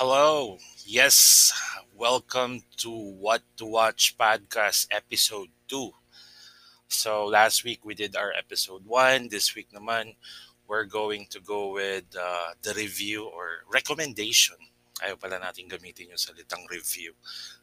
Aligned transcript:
Hello. 0.00 0.56
Yes, 0.86 1.52
welcome 1.92 2.64
to 2.80 2.88
What 2.88 3.44
to 3.60 3.66
Watch 3.66 4.16
podcast 4.16 4.88
episode 4.88 5.52
2. 5.68 5.92
So 6.88 7.26
last 7.26 7.64
week 7.64 7.84
we 7.84 7.92
did 7.92 8.16
our 8.16 8.32
episode 8.32 8.88
1. 8.88 9.28
This 9.28 9.54
week 9.54 9.68
naman 9.76 10.16
we're 10.64 10.88
going 10.88 11.28
to 11.28 11.40
go 11.44 11.76
with 11.76 12.08
uh, 12.16 12.56
the 12.64 12.72
review 12.72 13.28
or 13.28 13.68
recommendation. 13.68 14.56
Ayaw 15.04 15.20
pala 15.20 15.36
natin 15.36 15.68
gamitin 15.68 16.08
yung 16.08 16.16
salitang 16.16 16.64
review. 16.72 17.12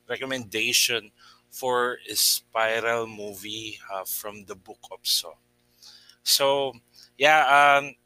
Recommendation 0.05 1.09
for 1.49 1.97
a 2.05 2.13
spiral 2.13 3.09
movie 3.09 3.81
uh, 3.89 4.05
from 4.05 4.45
the 4.45 4.53
book 4.53 4.85
of 4.93 5.01
Saw. 5.01 5.33
So, 6.21 6.77
yeah, 7.17 7.49
um, 7.49 7.97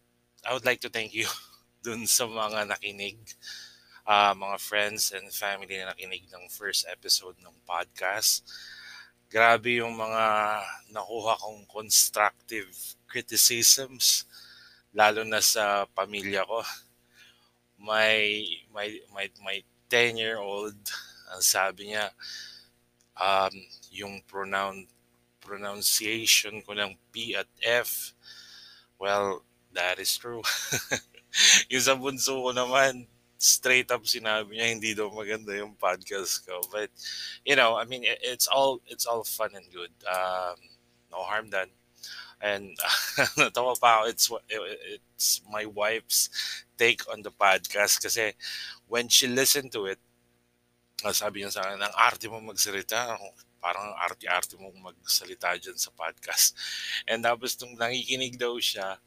I 0.48 0.56
would 0.56 0.64
like 0.64 0.80
to 0.88 0.90
thank 0.90 1.12
you 1.12 1.28
dun 1.84 2.08
sa 2.08 2.32
mga 2.32 2.72
nakinig 2.72 3.20
uh, 4.06 4.34
mga 4.34 4.58
friends 4.62 5.14
and 5.14 5.30
family 5.30 5.78
na 5.78 5.94
nakinig 5.94 6.26
ng 6.30 6.50
first 6.50 6.86
episode 6.90 7.38
ng 7.42 7.54
podcast. 7.66 8.46
Grabe 9.32 9.80
yung 9.80 9.96
mga 9.96 10.26
nakuha 10.92 11.40
kong 11.40 11.64
constructive 11.70 12.68
criticisms, 13.08 14.28
lalo 14.92 15.24
na 15.24 15.40
sa 15.40 15.88
pamilya 15.96 16.44
ko. 16.44 16.64
My, 17.80 18.44
my, 18.76 18.88
my, 19.16 19.26
my 19.42 19.58
10-year-old, 19.88 20.78
ang 21.32 21.44
sabi 21.44 21.96
niya, 21.96 22.12
um, 23.16 23.54
yung 23.92 24.20
pronoun, 24.28 24.88
pronunciation 25.42 26.62
ko 26.62 26.76
ng 26.76 26.94
P 27.10 27.34
at 27.34 27.50
F, 27.64 28.14
well, 29.00 29.42
that 29.74 29.98
is 29.98 30.14
true. 30.20 30.44
yung 31.72 31.84
sa 31.84 31.96
bunso 31.96 32.36
ko 32.44 32.52
naman, 32.52 33.08
straight 33.42 33.90
up 33.90 34.06
sinabi 34.06 34.54
niya 34.54 34.70
hindi 34.70 34.94
daw 34.94 35.10
maganda 35.10 35.50
yung 35.58 35.74
podcast 35.74 36.46
ko. 36.46 36.62
But 36.70 36.94
you 37.42 37.58
know, 37.58 37.74
I 37.74 37.90
mean, 37.90 38.06
it, 38.06 38.22
it's 38.22 38.46
all 38.46 38.86
it's 38.86 39.10
all 39.10 39.26
fun 39.26 39.58
and 39.58 39.66
good. 39.74 39.90
Um, 40.06 40.62
no 41.10 41.26
harm 41.26 41.50
done. 41.50 41.74
And 42.38 42.78
natawa 43.42 43.74
pa 43.82 44.02
ako, 44.02 44.04
it's 44.14 44.26
it's 44.94 45.42
my 45.50 45.66
wife's 45.66 46.30
take 46.78 47.02
on 47.10 47.26
the 47.26 47.34
podcast 47.34 47.98
kasi 47.98 48.38
when 48.86 49.10
she 49.10 49.26
listened 49.26 49.74
to 49.74 49.90
it, 49.90 49.98
sabi 51.10 51.42
niya 51.42 51.50
sa 51.50 51.66
akin, 51.66 51.82
ang 51.82 51.96
arte 51.98 52.30
mo 52.30 52.38
magsalita, 52.38 53.18
parang 53.62 53.94
arte-arte 53.98 54.58
mo 54.58 54.74
magsalita 54.82 55.58
dyan 55.58 55.78
sa 55.78 55.94
podcast. 55.94 56.58
And 57.06 57.22
tapos 57.26 57.58
nung 57.62 57.78
nakikinig 57.78 58.38
daw 58.38 58.58
siya, 58.58 58.98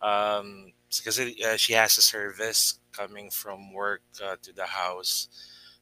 um, 0.00 0.72
kasi 0.88 1.36
uh, 1.40 1.56
she 1.56 1.72
has 1.72 1.96
a 1.96 2.04
service 2.04 2.83
coming 2.94 3.34
from 3.34 3.74
work 3.74 4.06
uh, 4.22 4.38
to 4.46 4.54
the 4.54 4.70
house. 4.70 5.26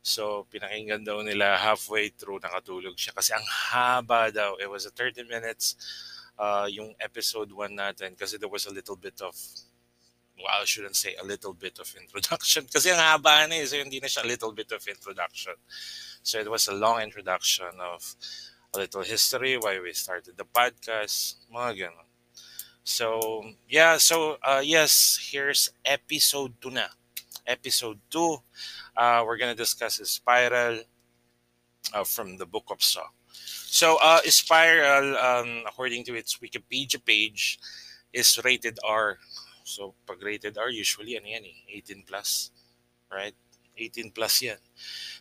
So, 0.03 0.49
pinakinggan 0.49 1.05
daw 1.05 1.21
nila 1.21 1.61
halfway 1.61 2.09
through, 2.11 2.41
nakatulog 2.41 2.97
siya. 2.97 3.13
Kasi 3.13 3.37
ang 3.37 3.45
haba 3.45 4.33
daw. 4.33 4.57
It 4.57 4.67
was 4.67 4.89
a 4.89 4.91
30 4.91 5.29
minutes 5.29 5.77
uh, 6.39 6.67
yung 6.67 6.95
episode 7.01 7.53
1 7.53 7.71
natin 7.77 8.17
kasi 8.17 8.39
there 8.39 8.51
was 8.51 8.67
a 8.67 8.75
little 8.75 8.97
bit 8.97 9.21
of 9.21 9.37
well, 10.33 10.49
I 10.49 10.65
shouldn't 10.65 10.97
say 10.97 11.15
a 11.21 11.25
little 11.25 11.53
bit 11.53 11.79
of 11.79 11.87
introduction 11.95 12.67
kasi 12.75 12.91
ang 12.91 12.99
haba 12.99 13.47
na 13.47 13.63
eh, 13.63 13.67
so 13.69 13.77
hindi 13.79 14.01
na 14.01 14.09
siya 14.09 14.25
a 14.25 14.31
little 14.31 14.53
bit 14.53 14.73
of 14.73 14.83
introduction. 14.89 15.55
So 16.23 16.39
it 16.41 16.51
was 16.51 16.67
a 16.67 16.75
long 16.75 17.03
introduction 17.03 17.71
of 17.79 18.03
a 18.75 18.79
little 18.79 19.03
history, 19.03 19.59
why 19.61 19.79
we 19.79 19.93
started 19.93 20.35
the 20.35 20.49
podcast, 20.49 21.45
mga 21.53 21.87
ganun. 21.87 22.09
So, 22.83 23.45
yeah, 23.69 23.99
so 23.99 24.39
uh, 24.43 24.63
yes, 24.65 25.21
here's 25.31 25.71
episode 25.87 26.59
2 26.59 26.71
na. 26.75 26.91
Episode 27.47 27.99
2, 28.11 28.37
uh, 28.97 29.23
we're 29.27 29.37
going 29.37 29.53
to 29.53 29.57
discuss 29.57 29.97
spiral 30.09 30.81
uh, 31.93 32.05
from 32.05 32.37
the 32.37 32.47
Book 32.47 32.65
of 32.71 32.83
Saw. 32.83 33.07
So, 33.73 33.99
uh, 34.03 34.21
Spiral, 34.29 35.17
um, 35.17 35.65
according 35.67 36.05
to 36.05 36.15
its 36.15 36.37
Wikipedia 36.39 37.03
page, 37.05 37.59
is 38.13 38.39
rated 38.45 38.79
R. 38.85 39.19
So, 39.65 39.95
pag 40.07 40.23
rated 40.23 40.59
R, 40.59 40.69
usually, 40.69 41.17
ano 41.17 41.27
yan 41.27 41.45
eh, 41.45 41.81
18 41.81 42.05
plus, 42.05 42.51
right? 43.11 43.35
18 43.79 44.13
plus 44.13 44.43
yan. 44.43 44.61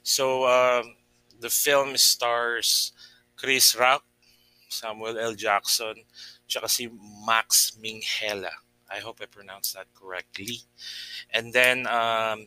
So, 0.04 0.44
um, 0.46 0.96
the 1.40 1.50
film 1.50 1.96
stars 1.96 2.92
Chris 3.40 3.74
Rock, 3.76 4.04
Samuel 4.68 5.18
L. 5.18 5.34
Jackson, 5.34 5.96
tsaka 6.46 6.68
si 6.68 6.92
Max 7.26 7.80
Minghella. 7.80 8.52
I 8.92 9.00
hope 9.00 9.24
I 9.24 9.26
pronounced 9.26 9.74
that 9.74 9.88
correctly. 9.96 10.68
And 11.34 11.54
then, 11.56 11.88
um, 11.88 12.44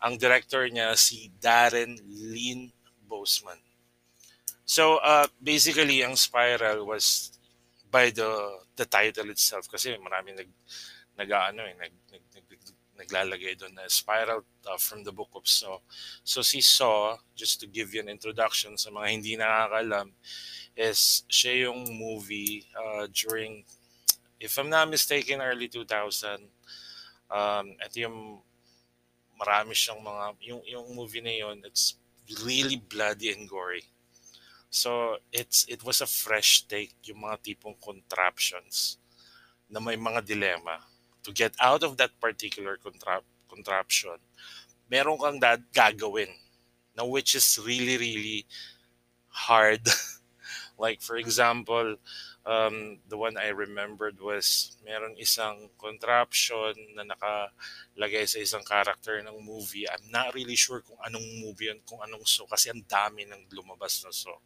ang 0.00 0.16
director 0.16 0.64
niya 0.66 0.96
si 0.96 1.30
Darren 1.36 2.00
Lynn 2.08 2.72
Boseman. 3.04 3.60
So, 4.64 4.96
uh, 5.04 5.28
basically, 5.36 6.00
ang 6.00 6.16
Spiral 6.16 6.88
was 6.88 7.36
by 7.92 8.08
the 8.08 8.64
the 8.72 8.88
title 8.88 9.28
itself 9.28 9.68
kasi 9.68 9.92
maraming 10.00 10.32
nag 10.32 10.48
nag-ano 11.20 11.60
eh 11.68 11.76
nag, 11.76 11.92
nag, 12.08 12.24
nag, 12.32 12.46
naglalagay 12.96 13.52
doon 13.58 13.76
na 13.76 13.84
spiral 13.88 14.40
uh, 14.64 14.80
from 14.80 15.04
the 15.04 15.12
book 15.12 15.28
of 15.36 15.44
Saw. 15.44 15.76
So 16.24 16.40
si 16.40 16.64
Saw, 16.64 17.20
just 17.36 17.60
to 17.60 17.66
give 17.66 17.92
you 17.92 18.00
an 18.00 18.08
introduction 18.08 18.80
sa 18.80 18.88
mga 18.88 19.06
hindi 19.12 19.32
nakakalam, 19.36 20.16
is 20.72 21.28
siya 21.28 21.68
yung 21.68 21.84
movie 21.92 22.64
uh, 22.72 23.04
during, 23.12 23.64
if 24.42 24.58
I'm 24.58 24.68
not 24.68 24.90
mistaken, 24.90 25.40
early 25.40 25.70
2000. 25.70 26.50
Um, 27.30 27.78
ito 27.78 27.96
yung 28.02 28.42
marami 29.38 29.72
siyang 29.72 30.02
mga, 30.02 30.24
yung, 30.42 30.62
yung 30.66 30.86
movie 30.98 31.22
na 31.22 31.30
yun, 31.30 31.62
it's 31.62 31.94
really 32.42 32.76
bloody 32.76 33.30
and 33.30 33.46
gory. 33.46 33.86
So, 34.68 35.22
it's 35.30 35.64
it 35.68 35.84
was 35.84 36.02
a 36.02 36.10
fresh 36.10 36.66
take, 36.66 36.96
yung 37.06 37.22
mga 37.22 37.38
tipong 37.44 37.78
contraptions 37.78 38.98
na 39.70 39.78
may 39.78 39.94
mga 39.94 40.26
dilemma. 40.26 40.82
To 41.22 41.30
get 41.30 41.54
out 41.62 41.86
of 41.86 41.94
that 42.02 42.18
particular 42.18 42.74
contra- 42.82 43.22
contraption, 43.46 44.18
meron 44.90 45.22
kang 45.22 45.38
dad 45.38 45.62
gagawin 45.70 46.34
na 46.98 47.06
which 47.06 47.38
is 47.38 47.46
really, 47.62 47.94
really 47.94 48.42
hard 49.30 49.86
Like 50.82 51.00
for 51.00 51.16
example, 51.16 51.94
um, 52.42 52.98
the 53.08 53.16
one 53.16 53.38
I 53.38 53.54
remembered 53.54 54.18
was 54.18 54.76
meron 54.82 55.14
isang 55.18 55.70
contraption 55.78 56.74
na 56.98 57.06
nakalagay 57.06 58.26
sa 58.26 58.42
isang 58.42 58.66
character 58.66 59.22
ng 59.22 59.46
movie. 59.46 59.86
I'm 59.86 60.10
not 60.10 60.34
really 60.34 60.58
sure 60.58 60.82
kung 60.82 60.98
anong 61.06 61.26
movie 61.38 61.70
yun, 61.70 61.80
kung 61.86 62.02
anong 62.02 62.26
so, 62.26 62.46
kasi 62.50 62.70
ang 62.70 62.82
dami 62.86 63.26
ng 63.26 63.46
lumabas 63.54 64.02
na 64.02 64.10
so. 64.10 64.42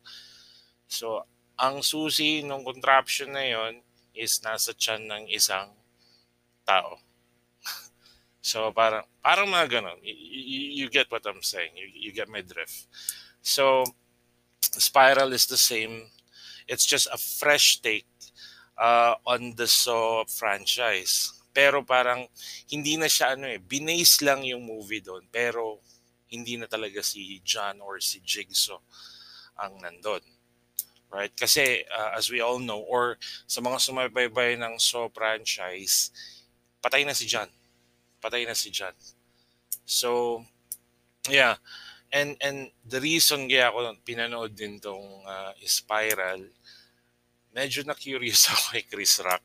So, 0.87 1.25
ang 1.57 1.81
susi 1.81 2.45
ng 2.45 2.63
contraption 2.63 3.33
na 3.33 3.45
yon 3.49 3.81
is 4.13 4.45
nasa 4.45 4.77
tiyan 4.77 5.09
ng 5.09 5.25
isang 5.33 5.73
tao. 6.69 7.01
so, 8.45 8.69
parang, 8.77 9.09
parang 9.25 9.49
mga 9.49 9.81
ganun. 9.81 9.99
You, 10.05 10.85
you 10.85 10.87
get 10.93 11.09
what 11.09 11.25
I'm 11.25 11.41
saying. 11.41 11.73
You, 11.75 11.89
you 11.89 12.13
get 12.13 12.29
my 12.29 12.45
drift. 12.45 12.93
So, 13.41 13.89
Spiral 14.77 15.33
is 15.33 15.49
the 15.49 15.57
same 15.57 16.13
it's 16.67 16.87
just 16.87 17.07
a 17.11 17.19
fresh 17.19 17.81
take 17.81 18.07
uh, 18.79 19.15
on 19.27 19.55
the 19.57 19.67
Saw 19.67 20.27
franchise. 20.29 21.33
Pero 21.57 21.81
parang 21.81 22.29
hindi 22.69 23.01
na 23.01 23.09
siya 23.09 23.33
ano 23.33 23.49
eh, 23.49 23.57
binase 23.57 24.21
lang 24.21 24.45
yung 24.45 24.67
movie 24.67 25.01
doon. 25.01 25.25
Pero 25.33 25.81
hindi 26.29 26.61
na 26.61 26.69
talaga 26.69 27.01
si 27.01 27.41
John 27.41 27.81
or 27.81 28.03
si 28.03 28.21
Jigsaw 28.21 28.79
ang 29.57 29.81
nandun. 29.81 30.21
Right? 31.09 31.33
Kasi 31.33 31.87
uh, 31.89 32.13
as 32.19 32.29
we 32.29 32.45
all 32.45 32.61
know, 32.61 32.83
or 32.85 33.17
sa 33.49 33.65
mga 33.65 33.81
sumabaybay 33.81 34.61
ng 34.61 34.77
Saw 34.77 35.09
franchise, 35.09 36.13
patay 36.85 37.07
na 37.09 37.17
si 37.17 37.25
John. 37.25 37.49
Patay 38.21 38.45
na 38.45 38.53
si 38.53 38.69
John. 38.69 38.93
So, 39.87 40.43
yeah. 41.31 41.57
And 42.13 42.39
and 42.39 42.71
the 42.87 43.03
reason 43.03 43.51
kaya 43.51 43.71
ako 43.71 43.99
pinanood 44.07 44.55
din 44.55 44.79
tong 44.79 45.27
uh, 45.27 45.53
Spiral, 45.67 46.47
medyo 47.51 47.83
na 47.83 47.99
curious 47.99 48.47
ako 48.51 48.77
kay 48.77 48.85
Chris 48.87 49.19
Rock. 49.21 49.43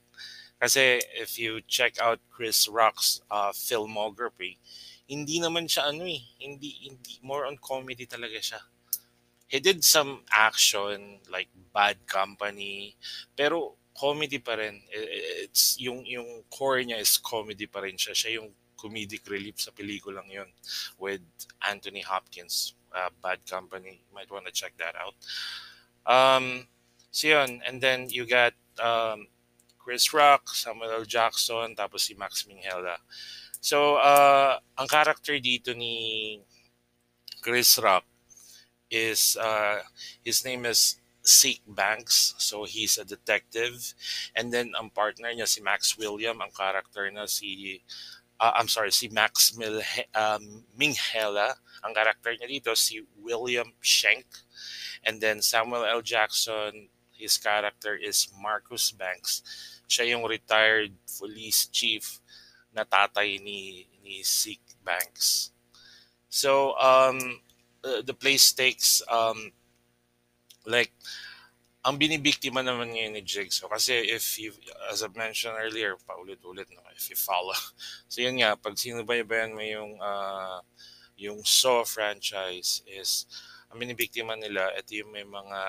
Kasi 0.62 1.02
if 1.18 1.42
you 1.42 1.66
check 1.66 1.98
out 1.98 2.22
Chris 2.30 2.70
Rock's 2.70 3.26
uh, 3.34 3.50
filmography, 3.50 4.62
hindi 5.10 5.42
naman 5.42 5.66
siya 5.66 5.90
ano 5.90 6.06
eh, 6.06 6.22
hindi, 6.38 6.86
hindi, 6.86 7.18
more 7.26 7.50
on 7.50 7.58
comedy 7.58 8.06
talaga 8.06 8.38
siya. 8.38 8.62
He 9.50 9.60
did 9.60 9.84
some 9.84 10.24
action 10.32 11.20
like 11.28 11.50
Bad 11.74 12.06
Company, 12.08 12.96
pero 13.36 13.76
comedy 13.98 14.40
pa 14.40 14.56
rin. 14.56 14.80
It's 14.94 15.76
yung 15.82 16.08
yung 16.08 16.48
core 16.48 16.86
niya 16.86 17.02
is 17.02 17.20
comedy 17.20 17.68
pa 17.68 17.84
rin 17.84 18.00
siya. 18.00 18.16
Siya 18.16 18.40
yung 18.40 18.56
comedic 18.82 19.30
relief 19.30 19.62
sa 19.62 19.70
pelikulang 19.70 20.26
yun 20.26 20.50
with 20.98 21.22
Anthony 21.62 22.02
Hopkins, 22.02 22.74
uh, 22.98 23.14
Bad 23.22 23.46
Company. 23.46 24.02
You 24.02 24.14
might 24.18 24.34
want 24.34 24.50
to 24.50 24.52
check 24.52 24.74
that 24.82 24.98
out. 24.98 25.14
Um, 26.10 26.66
so 27.14 27.30
yun, 27.30 27.62
and 27.62 27.78
then 27.78 28.10
you 28.10 28.26
got 28.26 28.58
um, 28.82 29.30
Chris 29.78 30.10
Rock, 30.14 30.50
Samuel 30.50 31.06
L. 31.06 31.06
Jackson, 31.06 31.78
tapos 31.78 32.10
si 32.10 32.18
Max 32.18 32.50
Minghella. 32.50 32.98
So, 33.62 34.02
uh, 34.02 34.58
ang 34.74 34.90
character 34.90 35.38
dito 35.38 35.78
ni 35.78 36.42
Chris 37.46 37.78
Rock 37.78 38.06
is 38.90 39.38
uh, 39.38 39.82
his 40.26 40.44
name 40.44 40.66
is 40.66 41.02
Seek 41.22 41.62
Banks. 41.66 42.34
So 42.38 42.66
he's 42.66 42.98
a 42.98 43.06
detective. 43.06 43.94
And 44.36 44.52
then 44.52 44.74
ang 44.78 44.90
partner 44.90 45.30
niya 45.30 45.48
si 45.48 45.62
Max 45.62 45.98
William, 45.98 46.42
ang 46.42 46.52
character 46.52 47.10
na 47.10 47.26
si 47.26 47.82
uh, 48.42 48.54
I'm 48.58 48.68
sorry, 48.68 48.92
si 48.92 49.08
Max 49.08 49.56
Mil 49.56 49.86
um, 50.18 50.66
Minghella. 50.74 51.54
Ang 51.86 51.94
character 51.94 52.34
niya 52.34 52.50
dito 52.50 52.74
si 52.74 53.06
William 53.22 53.70
Schenk. 53.80 54.26
And 55.06 55.22
then 55.22 55.42
Samuel 55.46 55.86
L. 55.86 56.02
Jackson, 56.02 56.90
his 57.14 57.38
character 57.38 57.94
is 57.94 58.28
Marcus 58.34 58.90
Banks. 58.92 59.46
Siya 59.86 60.18
yung 60.18 60.26
retired 60.26 60.98
police 61.06 61.70
chief 61.70 62.20
na 62.74 62.82
tatay 62.82 63.38
ni 63.38 63.86
ni 64.02 64.26
Seek 64.26 64.62
Banks. 64.82 65.54
So 66.30 66.74
um 66.82 67.42
uh, 67.86 68.02
the 68.02 68.18
place 68.18 68.50
takes 68.54 69.06
um 69.06 69.54
like 70.66 70.94
ang 71.82 71.98
binibiktima 71.98 72.62
naman 72.62 72.94
ngayon 72.94 73.18
ni 73.18 73.26
Jigsaw 73.26 73.66
kasi 73.66 74.06
if 74.06 74.38
you 74.38 74.54
as 74.94 75.02
I 75.02 75.10
mentioned 75.18 75.58
earlier 75.58 75.98
paulit-ulit 76.06 76.70
no 76.70 76.86
if 76.94 77.10
you 77.10 77.18
follow. 77.18 77.58
So 78.12 78.22
yun 78.22 78.38
nga 78.38 78.54
pag 78.54 78.78
sinubaybayan 78.78 79.58
mo 79.58 79.66
yung 79.66 79.98
uh, 79.98 80.62
yung 81.18 81.42
Saw 81.42 81.82
franchise 81.82 82.86
is 82.86 83.26
ang 83.74 83.82
binibiktima 83.82 84.38
nila 84.38 84.70
ito 84.78 84.94
yung 84.94 85.10
may 85.10 85.26
mga 85.26 85.60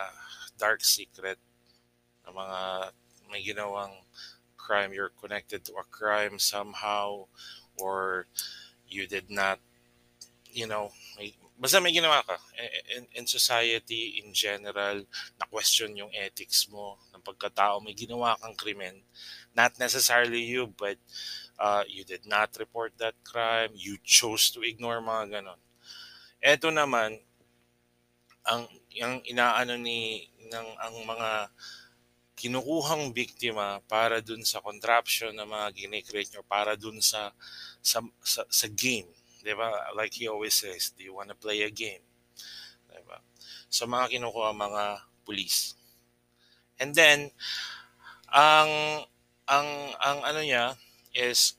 dark 0.61 0.85
secret 0.85 1.41
na 2.29 2.31
mga 2.35 2.61
may 3.33 3.41
ginawang 3.41 3.97
crime. 4.61 4.93
You're 4.93 5.17
connected 5.17 5.65
to 5.65 5.81
a 5.81 5.87
crime 5.89 6.37
somehow 6.37 7.25
or 7.81 8.29
you 8.85 9.09
did 9.09 9.33
not 9.33 9.57
you 10.53 10.69
know 10.69 10.93
may, 11.17 11.33
basta 11.63 11.79
may 11.79 11.95
ginawa 11.95 12.27
ka 12.27 12.35
in, 12.99 13.07
in 13.15 13.25
society 13.31 14.19
in 14.19 14.35
general 14.35 15.07
na 15.39 15.47
question 15.47 15.95
yung 15.95 16.11
ethics 16.11 16.67
mo 16.67 16.99
ng 17.15 17.23
pagkatao 17.23 17.79
may 17.79 17.95
ginawa 17.95 18.35
kang 18.43 18.59
krimen 18.59 18.99
not 19.55 19.71
necessarily 19.79 20.43
you 20.43 20.67
but 20.75 20.99
uh, 21.63 21.85
you 21.87 22.03
did 22.05 22.27
not 22.27 22.51
report 22.59 22.93
that 22.99 23.15
crime 23.23 23.71
you 23.79 23.97
chose 24.03 24.51
to 24.51 24.67
ignore 24.67 24.99
mga 24.99 25.39
ganon. 25.39 25.61
Eto 26.43 26.75
naman 26.75 27.23
ang 28.43 28.67
yung 28.91 29.23
inaano 29.23 29.79
ni 29.79 30.27
ng 30.51 30.69
ang 30.83 30.97
mga 31.07 31.31
kinukuhang 32.35 33.15
biktima 33.15 33.79
para 33.87 34.19
dun 34.19 34.43
sa 34.43 34.59
contraption 34.59 35.31
na 35.31 35.47
mga 35.47 35.71
gine-create 35.79 36.35
nyo 36.35 36.43
para 36.43 36.75
dun 36.75 36.99
sa 36.99 37.31
sa, 37.79 38.03
sa, 38.19 38.43
sa 38.51 38.67
game 38.67 39.07
Di 39.43 39.53
ba? 39.59 39.93
Like 39.99 40.15
he 40.15 40.31
always 40.31 40.55
says, 40.55 40.95
do 40.95 41.03
you 41.03 41.15
want 41.15 41.29
to 41.29 41.37
play 41.37 41.63
a 41.67 41.71
game? 41.71 42.03
Di 42.89 43.03
ba? 43.03 43.19
So 43.69 43.91
mga 43.91 44.15
kinukuha 44.15 44.55
mga 44.55 44.85
police. 45.27 45.75
And 46.79 46.95
then, 46.95 47.31
ang 48.31 49.05
ang 49.47 49.69
ang 50.01 50.19
ano 50.25 50.41
niya 50.41 50.75
is 51.13 51.59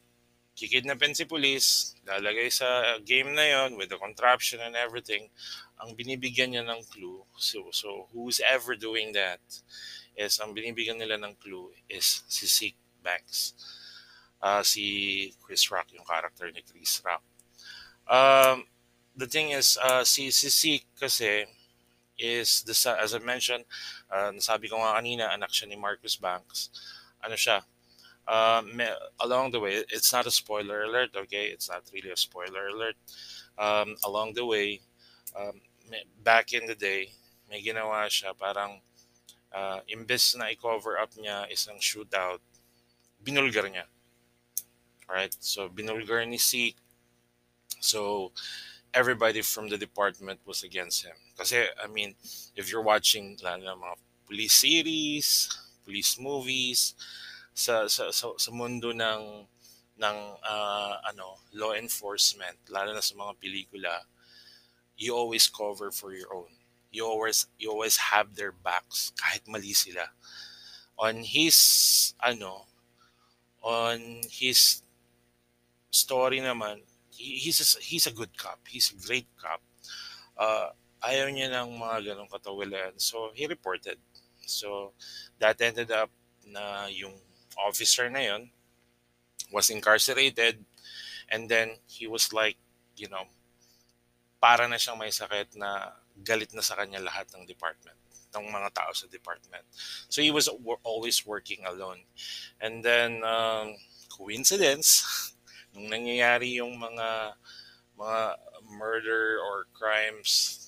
kikidnapin 0.54 1.18
si 1.18 1.26
police, 1.26 1.98
lalagay 2.06 2.48
sa 2.48 2.98
game 3.02 3.34
na 3.34 3.46
yon 3.46 3.76
with 3.76 3.90
the 3.90 3.98
contraption 3.98 4.62
and 4.62 4.78
everything. 4.78 5.30
Ang 5.82 5.98
binibigyan 5.98 6.54
niya 6.54 6.64
ng 6.64 6.86
clue, 6.88 7.26
so, 7.36 7.68
so 7.74 8.08
who's 8.14 8.40
ever 8.40 8.78
doing 8.78 9.12
that, 9.18 9.42
is 10.14 10.38
ang 10.38 10.54
binibigyan 10.54 11.02
nila 11.02 11.18
ng 11.18 11.34
clue 11.42 11.74
is 11.90 12.22
si 12.30 12.46
Seek 12.46 12.78
Banks. 13.02 13.58
Uh, 14.44 14.62
si 14.62 15.34
Chris 15.42 15.72
Rock, 15.74 15.90
yung 15.96 16.06
character 16.06 16.52
ni 16.54 16.62
Chris 16.62 17.02
Rock. 17.02 17.24
Um, 18.08 18.66
the 19.16 19.28
thing 19.28 19.52
is, 19.52 19.78
uh, 19.82 20.04
si, 20.04 20.32
si 20.32 20.50
Sik 20.50 20.86
kasi 21.00 21.46
is, 22.18 22.64
the, 22.64 22.76
as 23.00 23.14
I 23.14 23.20
mentioned, 23.20 23.66
uh, 24.12 24.32
nasabi 24.32 24.70
ko 24.70 24.78
nga 24.78 25.00
kanina, 25.00 25.34
anak 25.34 25.50
siya 25.50 25.70
ni 25.70 25.76
Marcus 25.76 26.16
Banks. 26.16 26.70
Ano 27.24 27.36
siya? 27.36 27.62
Uh, 28.28 28.64
along 29.20 29.52
the 29.52 29.60
way, 29.60 29.84
it's 29.90 30.14
not 30.14 30.26
a 30.26 30.32
spoiler 30.32 30.84
alert, 30.84 31.12
okay? 31.16 31.46
It's 31.46 31.70
not 31.70 31.84
really 31.94 32.12
a 32.12 32.18
spoiler 32.18 32.68
alert. 32.70 32.96
Um, 33.58 33.96
along 34.06 34.34
the 34.34 34.46
way, 34.46 34.82
um, 35.36 35.62
back 36.24 36.54
in 36.54 36.66
the 36.66 36.76
day, 36.76 37.12
may 37.50 37.62
ginawa 37.62 38.08
siya 38.08 38.34
parang 38.34 38.80
uh, 39.54 39.80
imbes 39.92 40.36
na 40.36 40.50
i-cover 40.50 40.98
up 40.98 41.12
niya 41.14 41.46
isang 41.52 41.78
shootout, 41.78 42.40
binulgar 43.24 43.70
niya. 43.70 43.86
Alright? 45.08 45.36
So, 45.40 45.70
binulgar 45.70 46.26
ni 46.28 46.40
Sik 46.40 46.76
so 47.84 48.32
everybody 48.94 49.42
from 49.42 49.68
the 49.68 49.78
department 49.78 50.40
was 50.46 50.64
against 50.64 51.04
him. 51.04 51.18
Kasi, 51.36 51.68
I 51.84 51.88
mean, 51.88 52.16
if 52.56 52.72
you're 52.72 52.86
watching 52.86 53.38
lalo 53.44 53.76
mga 53.76 53.98
police 54.30 54.56
series, 54.56 55.50
police 55.84 56.16
movies, 56.20 56.96
sa, 57.54 57.86
sa, 57.88 58.10
sa, 58.10 58.34
sa 58.38 58.52
mundo 58.52 58.90
ng 58.90 59.46
ng 59.94 60.18
uh, 60.42 60.96
ano 61.06 61.38
law 61.54 61.78
enforcement 61.78 62.58
lalo 62.74 62.98
na 62.98 63.06
sa 63.06 63.14
mga 63.14 63.38
pelikula 63.38 64.10
you 64.98 65.14
always 65.14 65.46
cover 65.46 65.94
for 65.94 66.18
your 66.18 66.34
own 66.34 66.50
you 66.90 67.06
always 67.06 67.46
you 67.62 67.70
always 67.70 68.10
have 68.10 68.34
their 68.34 68.50
backs 68.50 69.14
kahit 69.22 69.46
mali 69.46 69.70
sila 69.70 70.10
on 70.98 71.22
his 71.22 72.18
ano 72.18 72.66
on 73.62 74.26
his 74.34 74.82
story 75.94 76.42
naman 76.42 76.82
he's 77.16 77.62
a, 77.62 77.68
he's 77.82 78.08
a 78.08 78.14
good 78.14 78.38
cop. 78.38 78.60
He's 78.68 78.92
a 78.92 78.98
great 79.08 79.28
cop. 79.38 79.62
Uh, 80.38 80.74
ayaw 81.06 81.30
niya 81.30 81.54
ng 81.54 81.78
mga 81.78 82.14
ganong 82.14 82.32
katawilan. 82.32 82.98
So, 82.98 83.32
he 83.34 83.46
reported. 83.46 83.98
So, 84.44 84.94
that 85.40 85.62
ended 85.62 85.92
up 85.92 86.10
na 86.48 86.88
yung 86.92 87.16
officer 87.58 88.10
na 88.10 88.20
yon 88.20 88.50
was 89.54 89.70
incarcerated 89.70 90.66
and 91.30 91.48
then 91.48 91.78
he 91.86 92.08
was 92.08 92.34
like, 92.34 92.58
you 92.98 93.08
know, 93.08 93.30
para 94.42 94.68
na 94.68 94.76
siyang 94.76 95.00
may 95.00 95.14
sakit 95.14 95.56
na 95.56 95.94
galit 96.20 96.52
na 96.52 96.66
sa 96.66 96.76
kanya 96.76 97.00
lahat 97.00 97.30
ng 97.32 97.48
department 97.48 97.96
ng 98.34 98.50
mga 98.50 98.70
tao 98.74 98.92
sa 98.92 99.06
department. 99.08 99.64
So 100.10 100.22
he 100.22 100.34
was 100.34 100.50
always 100.84 101.22
working 101.26 101.62
alone. 101.70 102.02
And 102.60 102.82
then 102.82 103.22
um, 103.22 103.78
coincidence 104.10 105.06
nung 105.74 105.90
nangyayari 105.90 106.62
yung 106.62 106.78
mga 106.78 107.34
mga 107.98 108.22
murder 108.74 109.38
or 109.42 109.70
crimes 109.74 110.64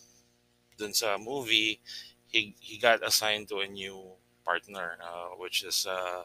dun 0.77 0.93
sa 0.93 1.17
movie, 1.17 1.79
he, 2.27 2.53
he 2.59 2.77
got 2.77 2.99
assigned 3.05 3.47
to 3.47 3.63
a 3.63 3.67
new 3.67 4.13
partner, 4.43 4.99
uh, 5.01 5.33
which 5.39 5.63
is 5.63 5.87
uh, 5.89 6.23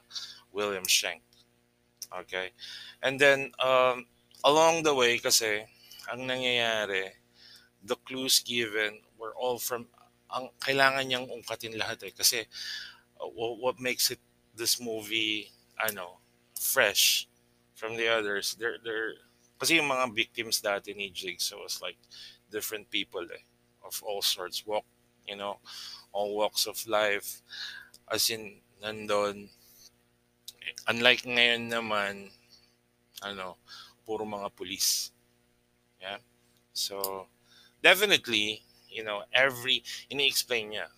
William 0.52 0.84
Schenk. 0.84 1.22
Okay? 2.10 2.50
And 3.02 3.18
then, 3.18 3.52
um, 3.62 4.06
along 4.44 4.82
the 4.82 4.94
way 4.94 5.18
kasi, 5.18 5.64
ang 6.10 6.26
nangyayari, 6.26 7.14
the 7.82 7.96
clues 8.04 8.42
given 8.42 9.00
were 9.16 9.32
all 9.38 9.58
from, 9.58 9.86
ang 10.28 10.50
kailangan 10.58 11.06
niyang 11.06 11.30
ungkatin 11.30 11.78
lahat 11.78 12.10
eh. 12.10 12.12
Kasi, 12.12 12.44
uh, 13.22 13.30
what 13.34 13.78
makes 13.78 14.10
it, 14.10 14.20
this 14.54 14.82
movie, 14.82 15.48
ano, 15.78 16.18
fresh, 16.58 17.29
from 17.80 17.96
the 17.96 18.12
others. 18.12 18.60
They're 18.60 18.76
they're 18.84 19.16
kasi 19.56 19.80
yung 19.80 19.88
mga 19.88 20.12
victims 20.12 20.60
dati 20.60 20.92
ni 20.92 21.08
Jigsaw 21.08 21.64
was 21.64 21.80
like 21.80 21.96
different 22.52 22.92
people 22.92 23.24
eh, 23.24 23.44
of 23.80 23.96
all 24.04 24.20
sorts 24.20 24.68
walk, 24.68 24.84
you 25.24 25.40
know, 25.40 25.64
all 26.12 26.36
walks 26.36 26.68
of 26.68 26.76
life. 26.84 27.40
As 28.04 28.28
in 28.28 28.60
nandon 28.84 29.48
unlike 30.92 31.24
ngayon 31.24 31.72
naman 31.72 32.28
ano, 33.24 33.56
puro 34.04 34.28
mga 34.28 34.52
police. 34.52 35.12
Yeah. 36.00 36.20
So 36.72 37.28
definitely, 37.80 38.60
you 38.92 39.04
know, 39.04 39.24
every 39.32 39.84
ini-explain 40.12 40.76
niya. 40.76 40.88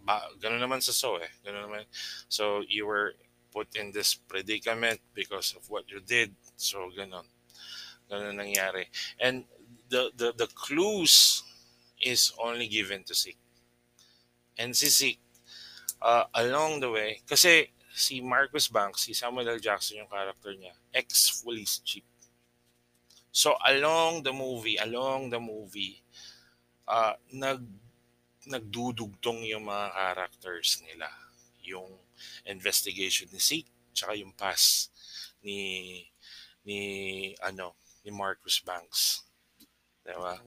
Ba, 0.00 0.32
ganun 0.40 0.64
naman 0.64 0.80
sa 0.80 0.96
so 0.96 1.20
eh. 1.20 1.28
Ganun 1.44 1.68
naman. 1.68 1.84
So 2.28 2.64
you 2.64 2.88
were 2.88 3.16
put 3.52 3.74
in 3.76 3.92
this 3.92 4.14
predicament 4.14 5.00
because 5.14 5.54
of 5.56 5.68
what 5.68 5.90
you 5.90 6.00
did. 6.00 6.34
So, 6.56 6.90
ganon. 6.96 7.26
Ganon 8.10 8.38
nangyari. 8.38 8.86
And 9.18 9.44
the, 9.88 10.10
the, 10.16 10.32
the 10.36 10.46
clues 10.46 11.42
is 12.00 12.32
only 12.42 12.66
given 12.66 13.04
to 13.04 13.14
Sik. 13.14 13.36
And 14.58 14.76
si 14.76 14.86
Sik, 14.86 15.18
uh, 16.02 16.24
along 16.34 16.80
the 16.80 16.90
way, 16.90 17.20
kasi 17.28 17.70
si 17.92 18.20
Marcus 18.20 18.68
Banks, 18.68 19.04
si 19.04 19.12
Samuel 19.12 19.56
L. 19.56 19.60
Jackson 19.60 19.98
yung 19.98 20.08
character 20.08 20.52
niya, 20.56 20.72
ex-police 20.94 21.80
chief. 21.84 22.04
So 23.32 23.54
along 23.62 24.24
the 24.24 24.32
movie, 24.32 24.76
along 24.76 25.30
the 25.30 25.38
movie, 25.38 26.02
uh, 26.88 27.14
nag 27.32 27.62
nagdudugtong 28.50 29.46
yung 29.46 29.68
mga 29.68 29.86
characters 29.94 30.82
nila. 30.88 31.06
Yung 31.62 31.92
investigation 32.46 33.28
ni 33.32 33.40
Zeke 33.40 33.70
tsaka 33.92 34.16
yung 34.16 34.32
pass 34.34 34.88
ni 35.42 36.04
ni 36.64 36.80
ano 37.40 37.74
ni 38.04 38.10
Marcus 38.12 38.60
Banks. 38.64 39.24
'Di 40.04 40.16
ba? 40.16 40.38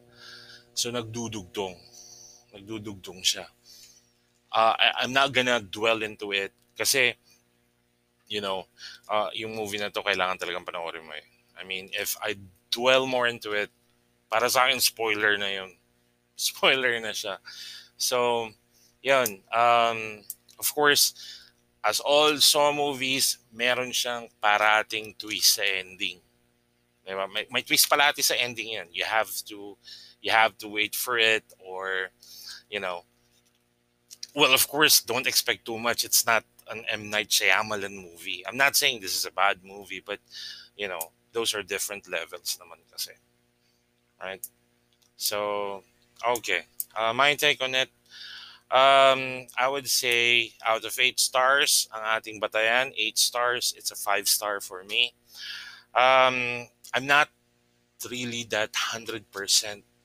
So 0.73 0.89
nagdudugtong. 0.89 1.75
Nagdudugtong 2.53 3.21
siya. 3.21 3.45
Uh, 4.53 4.77
I, 4.77 5.05
I'm 5.05 5.13
not 5.13 5.33
gonna 5.33 5.57
dwell 5.57 6.05
into 6.05 6.29
it 6.33 6.53
kasi 6.77 7.17
you 8.33 8.41
know, 8.41 8.65
uh, 9.09 9.29
yung 9.37 9.53
movie 9.53 9.77
na 9.77 9.93
to 9.93 10.01
kailangan 10.01 10.41
talagang 10.41 10.65
panoorin 10.65 11.05
mo 11.05 11.13
eh. 11.13 11.27
I 11.53 11.63
mean, 11.63 11.93
if 11.93 12.17
I 12.17 12.33
dwell 12.73 13.05
more 13.05 13.27
into 13.27 13.53
it, 13.53 13.69
para 14.31 14.49
sa 14.49 14.65
akin 14.65 14.81
spoiler 14.81 15.37
na 15.37 15.53
yun. 15.53 15.71
Spoiler 16.33 16.97
na 16.97 17.13
siya. 17.13 17.37
So, 17.93 18.49
yun. 19.05 19.45
Um, 19.53 20.25
of 20.57 20.65
course, 20.73 21.13
as 21.83 21.99
all 21.99 22.39
Saw 22.39 22.71
movies, 22.71 23.37
meron 23.51 23.91
siyang 23.91 24.31
parating 24.39 25.11
twist 25.19 25.59
sa 25.59 25.63
ending. 25.67 26.23
Diba? 27.03 27.27
May, 27.27 27.45
may 27.51 27.61
twist 27.61 27.91
palati 27.91 28.23
sa 28.23 28.39
ending 28.39 28.79
yan. 28.79 28.87
You 28.91 29.03
have 29.03 29.29
to 29.51 29.75
you 30.23 30.31
have 30.31 30.57
to 30.63 30.71
wait 30.71 30.95
for 30.95 31.19
it 31.19 31.43
or 31.59 32.09
you 32.71 32.79
know. 32.79 33.03
Well 34.33 34.55
of 34.55 34.65
course 34.67 35.03
don't 35.03 35.27
expect 35.27 35.65
too 35.67 35.77
much. 35.77 36.07
It's 36.07 36.25
not 36.25 36.47
an 36.71 36.87
M. 36.87 37.09
Night 37.11 37.27
Shyamalan 37.27 37.91
movie. 37.91 38.41
I'm 38.47 38.57
not 38.57 38.79
saying 38.79 39.01
this 39.01 39.19
is 39.19 39.25
a 39.27 39.35
bad 39.35 39.59
movie 39.63 40.01
but 40.03 40.19
you 40.79 40.87
know 40.87 41.11
those 41.33 41.53
are 41.53 41.61
different 41.61 42.07
levels 42.07 42.57
naman 42.63 42.79
kasi. 42.87 43.11
Right? 44.23 44.47
So 45.17 45.83
okay. 46.39 46.63
Uh, 46.95 47.11
my 47.11 47.35
take 47.35 47.61
on 47.61 47.75
it 47.75 47.89
um, 48.73 49.45
I 49.53 49.69
would 49.69 49.87
say 49.87 50.57
out 50.65 50.83
of 50.83 50.97
8 50.97 51.19
stars 51.21 51.87
ang 51.93 52.17
ating 52.17 52.41
batayan 52.41 52.91
8 52.97 53.17
stars 53.17 53.73
it's 53.77 53.93
a 53.93 53.99
5 53.99 54.25
star 54.27 54.59
for 54.59 54.83
me 54.83 55.13
um, 55.93 56.65
I'm 56.93 57.05
not 57.05 57.29
really 58.09 58.43
that 58.49 58.73
100% 58.73 59.25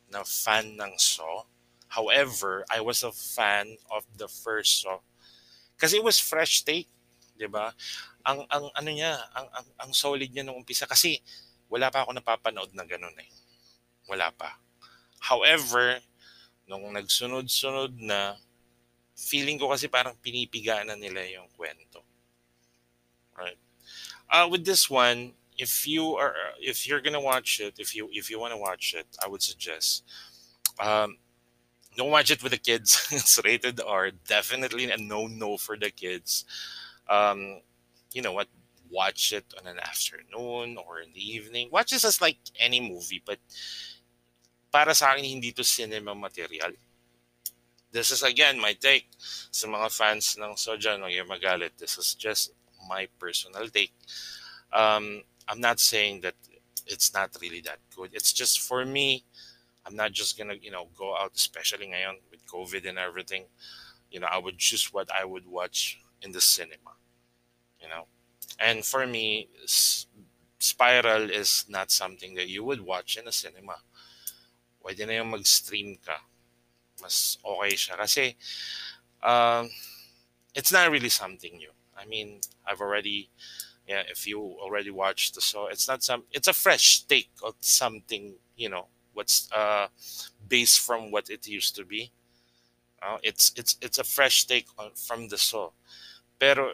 na 0.08 0.25
fan 0.25 0.76
ng 0.80 0.94
Saw. 0.96 1.44
However, 1.88 2.64
I 2.70 2.80
was 2.80 3.02
a 3.02 3.12
fan 3.12 3.76
of 3.90 4.04
the 4.16 4.28
first 4.28 4.84
Saw. 4.84 5.00
Kasi 5.76 6.00
it 6.00 6.04
was 6.04 6.18
fresh 6.18 6.64
take, 6.64 6.90
'di 7.38 7.48
ba? 7.48 7.72
Ang 8.26 8.44
ang 8.50 8.66
ano 8.75 8.90
niya, 8.90 9.14
ang, 9.32 9.48
ang 9.54 9.66
ang 9.78 9.90
solid 9.94 10.28
niya 10.28 10.42
nung 10.42 10.60
umpisa 10.60 10.84
kasi 10.90 11.22
wala 11.70 11.88
pa 11.92 12.02
ako 12.02 12.16
napapanood 12.16 12.72
na 12.75 12.82
ganun 12.82 13.14
eh. 13.20 13.30
Wala 14.10 14.32
pa. 14.34 14.58
However, 15.22 16.00
nung 16.66 16.88
nagsunod-sunod 16.92 17.94
na 18.00 18.37
feeling 19.18 19.58
ko 19.58 19.75
kasi 19.75 19.90
parang 19.90 20.14
pinipiga 20.22 20.87
na 20.87 20.94
nila 20.94 21.26
yung 21.26 21.50
kwento. 21.58 22.06
Right. 23.34 23.58
Uh, 24.30 24.46
with 24.46 24.62
this 24.62 24.87
one, 24.87 25.34
if 25.58 25.87
you 25.87 26.14
are 26.14 26.34
if 26.62 26.87
you're 26.87 27.02
gonna 27.02 27.20
watch 27.20 27.58
it 27.58 27.75
if 27.82 27.90
you 27.90 28.08
if 28.14 28.30
you 28.30 28.38
want 28.38 28.54
to 28.54 28.56
watch 28.56 28.94
it 28.94 29.10
i 29.18 29.26
would 29.26 29.42
suggest 29.42 30.06
um 30.78 31.18
don't 31.98 32.12
watch 32.12 32.30
it 32.30 32.42
with 32.42 32.52
the 32.52 32.58
kids. 32.58 33.08
It's 33.12 33.40
rated 33.44 33.80
r 33.84 34.10
definitely 34.10 34.88
a 34.88 34.96
no 34.96 35.26
no 35.26 35.58
for 35.58 35.76
the 35.76 35.90
kids. 35.90 36.46
Um 37.10 37.60
you 38.14 38.22
know 38.22 38.32
what? 38.32 38.46
Watch 38.88 39.32
it 39.34 39.44
on 39.58 39.66
an 39.66 39.78
afternoon 39.80 40.78
or 40.78 41.00
in 41.00 41.12
the 41.12 41.20
evening. 41.20 41.68
Watch 41.70 41.90
this 41.90 42.06
as 42.06 42.22
like 42.22 42.38
any 42.56 42.80
movie 42.80 43.20
but 43.26 43.38
para 44.72 44.94
sa 44.94 45.12
akin 45.12 45.26
hindi 45.26 45.50
to 45.52 45.64
cinema 45.64 46.14
material 46.14 46.72
this 47.92 48.11
is 48.11 48.23
again 48.23 48.61
my 48.61 48.73
take 48.73 49.09
sa 49.18 49.66
mga 49.66 49.88
fans 49.92 50.37
ng 50.37 50.54
Soja 50.54 50.99
no 50.99 51.09
magalit 51.25 51.73
this 51.78 51.97
is 51.99 52.14
just 52.14 52.52
my 52.88 53.09
personal 53.18 53.68
take 53.68 53.92
um 54.73 55.23
I'm 55.49 55.61
not 55.61 55.80
saying 55.80 56.21
that 56.23 56.35
it's 56.88 57.14
not 57.14 57.37
really 57.40 57.61
that 57.62 57.78
good. 57.95 58.11
It's 58.12 58.33
just 58.33 58.61
for 58.61 58.85
me, 58.85 59.25
I'm 59.87 59.97
not 59.97 60.12
just 60.12 60.37
gonna, 60.37 60.54
you 60.61 60.71
know, 60.71 60.88
go 60.97 61.16
out, 61.16 61.33
especially 61.35 61.87
ngayon 61.87 62.16
with 62.30 62.47
COVID 62.47 62.88
and 62.88 62.99
everything. 62.99 63.45
You 64.11 64.21
know, 64.21 64.28
I 64.30 64.38
would 64.38 64.59
choose 64.59 64.92
what 64.92 65.09
I 65.14 65.25
would 65.25 65.47
watch 65.47 66.00
in 66.23 66.33
the 66.33 66.40
cinema. 66.40 66.97
You 67.80 67.88
know, 67.88 68.07
and 68.59 68.85
for 68.85 69.07
me, 69.07 69.49
Spiral 70.59 71.30
is 71.30 71.64
not 71.68 71.90
something 71.90 72.35
that 72.35 72.49
you 72.49 72.64
would 72.64 72.80
watch 72.80 73.16
in 73.16 73.28
a 73.28 73.33
cinema. 73.33 73.76
Pwede 74.85 75.07
na 75.07 75.12
yung 75.12 75.30
mag-stream 75.30 75.97
ka. 76.04 76.18
Mas 77.00 77.38
okay 77.45 77.75
siya. 77.76 77.95
Kasi, 77.97 78.35
um, 79.23 79.69
it's 80.55 80.73
not 80.73 80.90
really 80.90 81.11
something 81.11 81.57
new. 81.57 81.73
I 81.99 82.07
mean, 82.07 82.40
I've 82.67 82.81
already 82.81 83.31
yeah 83.88 84.02
if 84.07 84.26
you 84.26 84.38
already 84.38 84.90
watched 84.90 85.35
the 85.35 85.40
show 85.40 85.67
it's 85.67 85.88
not 85.88 86.05
some 86.05 86.23
it's 86.31 86.47
a 86.47 86.52
fresh 86.52 87.00
take 87.09 87.31
of 87.43 87.55
something 87.61 88.35
you 88.55 88.69
know 88.69 88.87
what's 89.14 89.50
uh 89.50 89.88
based 90.47 90.78
from 90.81 91.11
what 91.11 91.31
it 91.31 91.49
used 91.49 91.75
to 91.75 91.85
be 91.85 92.12
uh, 93.02 93.17
it's 93.23 93.50
it's 93.57 93.76
it's 93.81 93.99
a 93.99 94.05
fresh 94.05 94.45
take 94.45 94.67
on, 94.78 94.90
from 94.95 95.28
the 95.28 95.38
show 95.38 95.73
pero 96.38 96.73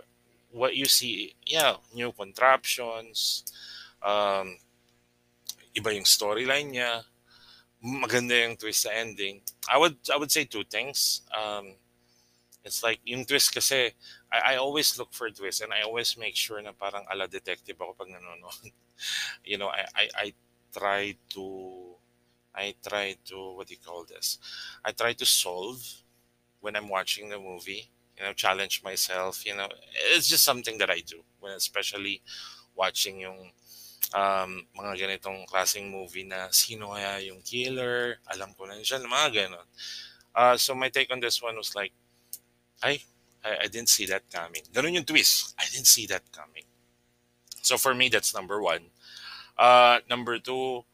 what 0.50 0.74
you 0.74 0.86
see 0.86 1.34
yeah 1.46 1.76
new 1.94 2.10
contraptions 2.12 3.44
um 4.02 4.58
iba 5.74 5.94
yung 5.94 6.04
storyline 6.04 6.74
niya 6.74 7.06
maganda 7.84 8.32
yung 8.32 8.56
twist 8.56 8.88
sa 8.88 8.90
ending 8.96 9.44
i 9.68 9.76
would 9.76 9.96
i 10.08 10.16
would 10.16 10.32
say 10.32 10.48
two 10.48 10.64
things 10.64 11.20
um 11.36 11.76
it's 12.64 12.82
like 12.82 12.98
yung 13.04 13.24
twist 13.24 13.52
kasi 13.52 13.92
I, 14.32 14.54
I 14.54 14.56
always 14.56 14.98
look 14.98 15.12
for 15.12 15.28
twists 15.28 15.60
and 15.60 15.72
I 15.72 15.84
always 15.84 16.16
make 16.16 16.34
sure 16.34 16.60
na 16.60 16.72
parang 16.72 17.04
ala 17.12 17.28
detective 17.28 17.76
ako 17.76 17.92
pag 17.92 18.08
nanonood. 18.08 18.72
you 19.44 19.58
know, 19.60 19.68
I, 19.68 19.84
I, 19.94 20.04
I 20.16 20.26
try 20.72 21.14
to 21.36 21.44
I 22.56 22.74
try 22.80 23.16
to 23.28 23.54
what 23.54 23.68
do 23.68 23.74
you 23.74 23.84
call 23.84 24.04
this? 24.08 24.38
I 24.84 24.92
try 24.92 25.12
to 25.12 25.26
solve 25.26 25.84
when 26.60 26.74
I'm 26.74 26.88
watching 26.88 27.28
the 27.28 27.38
movie. 27.38 27.92
You 28.16 28.24
know, 28.24 28.32
challenge 28.32 28.82
myself. 28.82 29.44
You 29.44 29.56
know, 29.56 29.68
it's 30.14 30.28
just 30.28 30.44
something 30.44 30.78
that 30.78 30.88
I 30.88 31.02
do 31.04 31.20
when 31.40 31.52
especially 31.52 32.22
watching 32.74 33.20
yung 33.20 33.52
um, 34.12 34.66
mga 34.76 35.06
ganitong 35.06 35.46
klaseng 35.48 35.88
movie 35.88 36.28
na 36.28 36.52
sino 36.52 36.92
kaya 36.92 37.24
yung 37.24 37.40
killer, 37.40 38.20
alam 38.28 38.52
ko 38.52 38.68
na 38.68 38.76
siya, 38.82 39.00
mga 39.00 39.28
ganon. 39.32 39.68
Uh, 40.34 40.56
so 40.58 40.74
my 40.74 40.90
take 40.90 41.08
on 41.14 41.22
this 41.22 41.40
one 41.40 41.56
was 41.56 41.72
like, 41.78 41.94
I, 42.82 43.00
I, 43.44 43.64
I 43.64 43.66
didn't 43.70 43.88
see 43.88 44.04
that 44.06 44.28
coming. 44.28 44.62
Ganun 44.74 44.98
yung 44.98 45.08
twist. 45.08 45.54
I 45.56 45.64
didn't 45.70 45.88
see 45.88 46.06
that 46.10 46.26
coming. 46.34 46.66
So 47.62 47.78
for 47.78 47.94
me, 47.94 48.10
that's 48.10 48.34
number 48.34 48.60
one. 48.60 48.92
Uh, 49.56 50.02
number 50.10 50.38
two, 50.38 50.84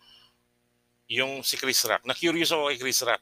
yung 1.09 1.43
si 1.43 1.57
Chris 1.57 1.83
Rock. 1.89 2.07
Na-curious 2.07 2.53
ako 2.53 2.71
kay 2.71 2.79
Chris 2.79 3.03
Rock. 3.03 3.21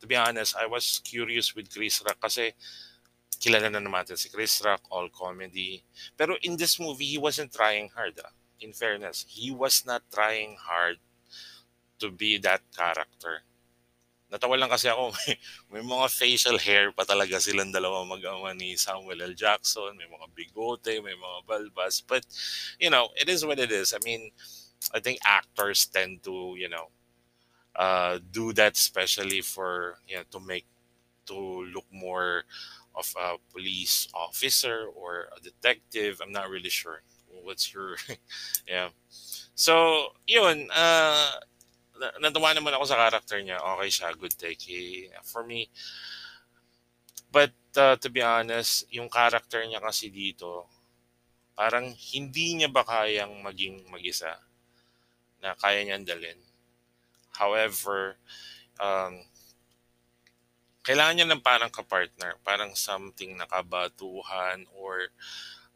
To 0.00 0.06
be 0.10 0.16
honest, 0.16 0.56
I 0.58 0.66
was 0.66 1.00
curious 1.04 1.54
with 1.54 1.70
Chris 1.70 2.02
Rock 2.02 2.18
kasi 2.18 2.52
kilala 3.38 3.70
na 3.70 3.78
naman 3.78 4.02
natin 4.02 4.18
si 4.18 4.28
Chris 4.28 4.58
Rock, 4.64 4.82
all 4.90 5.06
comedy. 5.12 5.84
Pero 6.18 6.34
in 6.42 6.56
this 6.56 6.80
movie, 6.80 7.14
he 7.14 7.18
wasn't 7.20 7.52
trying 7.52 7.92
hard. 7.94 8.18
Ah. 8.18 8.32
In 8.60 8.72
fairness, 8.72 9.26
he 9.28 9.50
was 9.50 9.84
not 9.86 10.02
trying 10.12 10.56
hard 10.58 10.98
to 11.98 12.10
be 12.10 12.38
that 12.38 12.62
character 12.76 13.42
natawa 14.34 14.58
lang 14.58 14.66
kasi 14.66 14.90
ako, 14.90 15.14
may, 15.22 15.38
may 15.70 15.84
mga 15.86 16.06
facial 16.10 16.58
hair 16.58 16.90
pa 16.90 17.06
talaga 17.06 17.38
silang 17.38 17.70
dalawa 17.70 18.02
mag-ama 18.02 18.50
ni 18.50 18.74
Samuel 18.74 19.22
L. 19.30 19.34
Jackson, 19.38 19.94
may 19.94 20.10
mga 20.10 20.26
bigote, 20.34 20.98
may 20.98 21.14
mga 21.14 21.38
balbas. 21.46 22.02
But, 22.02 22.26
you 22.82 22.90
know, 22.90 23.14
it 23.14 23.30
is 23.30 23.46
what 23.46 23.62
it 23.62 23.70
is. 23.70 23.94
I 23.94 24.02
mean, 24.02 24.34
I 24.90 24.98
think 24.98 25.22
actors 25.22 25.86
tend 25.86 26.26
to, 26.26 26.58
you 26.58 26.68
know, 26.68 26.90
uh, 27.78 28.18
do 28.18 28.52
that 28.58 28.74
especially 28.74 29.40
for, 29.40 30.02
you 30.10 30.18
know, 30.18 30.26
to 30.34 30.40
make, 30.42 30.66
to 31.30 31.36
look 31.70 31.86
more 31.94 32.42
of 32.94 33.06
a 33.16 33.38
police 33.54 34.06
officer 34.14 34.86
or 34.90 35.30
a 35.30 35.40
detective. 35.40 36.20
I'm 36.22 36.34
not 36.34 36.50
really 36.50 36.70
sure. 36.70 37.02
What's 37.44 37.70
your, 37.70 38.00
yeah. 38.68 38.88
So, 39.54 40.08
yun, 40.26 40.72
uh, 40.72 41.30
natuwa 42.18 42.50
naman 42.56 42.74
ako 42.74 42.84
sa 42.90 42.98
character 42.98 43.38
niya. 43.38 43.60
Okay 43.60 43.88
siya, 43.92 44.16
good 44.18 44.34
take. 44.34 45.12
For 45.22 45.46
me, 45.46 45.70
but 47.30 47.54
uh, 47.78 47.94
to 48.00 48.08
be 48.10 48.24
honest, 48.24 48.88
yung 48.90 49.06
character 49.06 49.62
niya 49.62 49.78
kasi 49.78 50.10
dito, 50.10 50.66
parang 51.54 51.94
hindi 52.14 52.58
niya 52.58 52.70
ba 52.70 52.82
kayang 52.82 53.42
maging 53.42 53.86
mag-isa 53.86 54.34
na 55.38 55.54
kaya 55.54 55.86
niyang 55.86 56.02
dalin. 56.02 56.38
However, 57.34 58.18
um, 58.78 59.22
kailangan 60.82 61.14
niya 61.16 61.28
ng 61.30 61.42
parang 61.42 61.72
kapartner, 61.72 62.38
parang 62.42 62.74
something 62.74 63.34
na 63.38 63.46
kabatuhan 63.46 64.66
or 64.74 65.10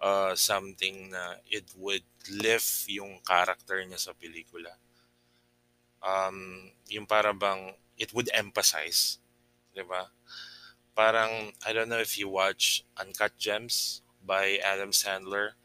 uh, 0.00 0.34
something 0.34 1.10
na 1.10 1.38
it 1.48 1.66
would 1.76 2.06
lift 2.30 2.86
yung 2.88 3.18
character 3.24 3.82
niya 3.82 3.98
sa 3.98 4.12
pelikula 4.14 4.76
um, 6.02 6.70
yung 6.88 7.06
para 7.06 7.34
bang 7.34 7.74
it 7.98 8.14
would 8.14 8.30
emphasize, 8.34 9.18
'di 9.74 9.82
ba? 9.86 10.10
Parang 10.94 11.54
I 11.66 11.70
don't 11.74 11.90
know 11.90 12.02
if 12.02 12.18
you 12.18 12.30
watch 12.30 12.86
Uncut 12.98 13.34
Gems 13.38 14.02
by 14.22 14.58
Adam 14.62 14.90
Sandler. 14.94 15.58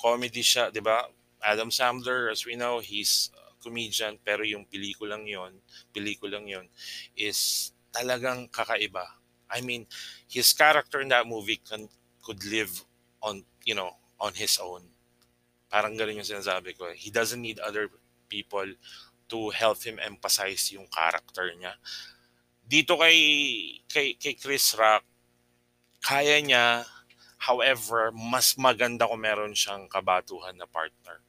Comedy 0.00 0.44
siya, 0.44 0.72
'di 0.72 0.82
ba? 0.84 1.08
Adam 1.42 1.68
Sandler, 1.74 2.30
as 2.30 2.46
we 2.46 2.54
know, 2.54 2.78
he's 2.78 3.30
comedian 3.62 4.18
pero 4.18 4.42
yung 4.42 4.66
pelikulang 4.66 5.22
yon, 5.26 5.62
pelikulang 5.94 6.50
yon 6.50 6.66
is 7.14 7.70
talagang 7.94 8.50
kakaiba. 8.50 9.06
I 9.52 9.60
mean, 9.60 9.86
his 10.26 10.50
character 10.56 10.98
in 11.04 11.12
that 11.12 11.28
movie 11.28 11.60
can, 11.60 11.86
could 12.24 12.42
live 12.42 12.72
on, 13.22 13.46
you 13.64 13.74
know, 13.74 13.96
on 14.20 14.34
his 14.34 14.58
own. 14.58 14.82
Parang 15.70 15.96
ganun 15.96 16.20
yung 16.20 16.28
sinasabi 16.28 16.76
ko. 16.76 16.90
He 16.92 17.08
doesn't 17.08 17.40
need 17.40 17.62
other 17.62 17.88
people 18.28 18.66
to 19.32 19.38
help 19.54 19.80
him 19.80 19.96
emphasize 20.02 20.68
yung 20.74 20.90
character 20.92 21.48
niya. 21.56 21.78
Dito 22.62 23.00
kay, 23.00 23.18
kay, 23.88 24.14
kay 24.20 24.34
Chris 24.36 24.76
Rock, 24.76 25.06
kaya 26.04 26.42
niya, 26.42 26.84
however, 27.40 28.12
mas 28.12 28.54
maganda 28.60 29.08
kung 29.08 29.22
meron 29.22 29.56
siyang 29.56 29.88
kabatuhan 29.88 30.58
na 30.58 30.68
partner 30.68 31.22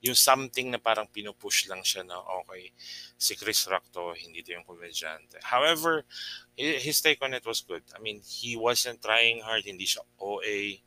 yung 0.00 0.14
something 0.14 0.70
na 0.70 0.78
parang 0.78 1.10
pinupush 1.10 1.66
lang 1.66 1.82
siya 1.82 2.06
na 2.06 2.18
okay, 2.42 2.70
si 3.18 3.34
Chris 3.34 3.66
Rock 3.66 3.90
to, 3.90 4.14
hindi 4.14 4.46
to 4.46 4.54
yung 4.54 4.66
komedyante. 4.66 5.42
However, 5.42 6.06
his 6.54 7.02
take 7.02 7.18
on 7.22 7.34
it 7.34 7.42
was 7.42 7.66
good. 7.66 7.82
I 7.94 7.98
mean, 7.98 8.22
he 8.22 8.54
wasn't 8.54 9.02
trying 9.02 9.42
hard, 9.42 9.66
hindi 9.66 9.86
siya 9.86 10.06
OA, 10.22 10.78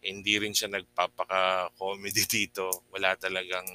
hindi 0.00 0.34
rin 0.40 0.56
siya 0.56 0.72
nagpapaka-comedy 0.72 2.24
dito. 2.48 2.88
Wala 2.88 3.12
talagang, 3.20 3.68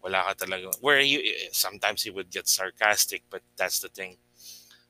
wala 0.00 0.24
ka 0.32 0.48
talagang, 0.48 0.72
where 0.80 1.00
he, 1.00 1.20
sometimes 1.52 2.02
he 2.02 2.10
would 2.10 2.32
get 2.32 2.48
sarcastic, 2.48 3.24
but 3.28 3.44
that's 3.56 3.80
the 3.84 3.92
thing. 3.92 4.16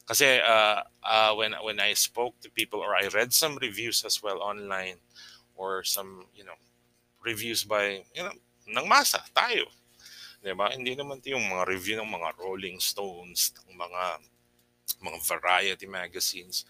Kasi 0.06 0.38
uh, 0.38 0.86
uh, 1.02 1.34
when 1.34 1.50
when 1.66 1.82
I 1.82 1.98
spoke 1.98 2.38
to 2.46 2.50
people 2.54 2.78
or 2.78 2.94
I 2.94 3.10
read 3.10 3.34
some 3.34 3.58
reviews 3.58 4.06
as 4.06 4.22
well 4.22 4.38
online 4.38 5.02
or 5.58 5.82
some, 5.82 6.30
you 6.30 6.46
know, 6.46 6.54
reviews 7.26 7.66
by, 7.66 8.06
you 8.14 8.22
know, 8.22 8.30
ng 8.66 8.86
masa, 8.86 9.22
tayo. 9.30 9.70
'Di 10.42 10.52
ba? 10.54 10.70
Hindi 10.70 10.94
naman 10.94 11.18
'to 11.22 11.34
yung 11.34 11.46
mga 11.46 11.64
review 11.66 11.96
ng 11.98 12.10
mga 12.10 12.28
Rolling 12.38 12.78
Stones, 12.82 13.54
ng 13.66 13.74
mga 13.74 14.02
mga 15.02 15.18
variety 15.26 15.86
magazines. 15.90 16.62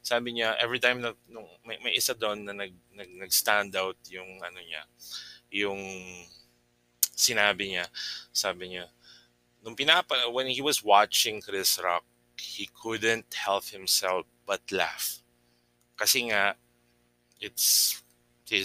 Sabi 0.00 0.40
niya, 0.40 0.56
every 0.56 0.80
time 0.80 1.04
na 1.04 1.12
nung, 1.28 1.46
may, 1.62 1.76
may 1.84 1.94
isa 1.94 2.16
doon 2.16 2.42
na 2.42 2.56
nag, 2.56 2.72
nag 2.96 3.10
nag-stand 3.28 3.76
out 3.76 4.00
yung 4.08 4.40
ano 4.40 4.58
niya, 4.64 4.82
yung 5.52 5.78
sinabi 7.12 7.76
niya, 7.76 7.86
sabi 8.32 8.72
niya, 8.72 8.88
nung 9.60 9.76
pinapa 9.76 10.16
when 10.32 10.48
he 10.48 10.64
was 10.64 10.80
watching 10.80 11.44
Chris 11.44 11.76
Rock, 11.76 12.08
he 12.40 12.70
couldn't 12.72 13.28
help 13.34 13.68
himself 13.68 14.24
but 14.48 14.64
laugh. 14.72 15.20
Kasi 15.98 16.30
nga 16.32 16.56
it's 17.38 18.00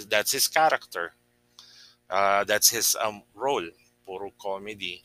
that's 0.08 0.32
his 0.32 0.48
character 0.48 1.14
uh, 2.14 2.44
that's 2.44 2.70
his 2.70 2.96
um, 3.02 3.24
role, 3.34 3.68
puro 4.06 4.32
comedy. 4.40 5.04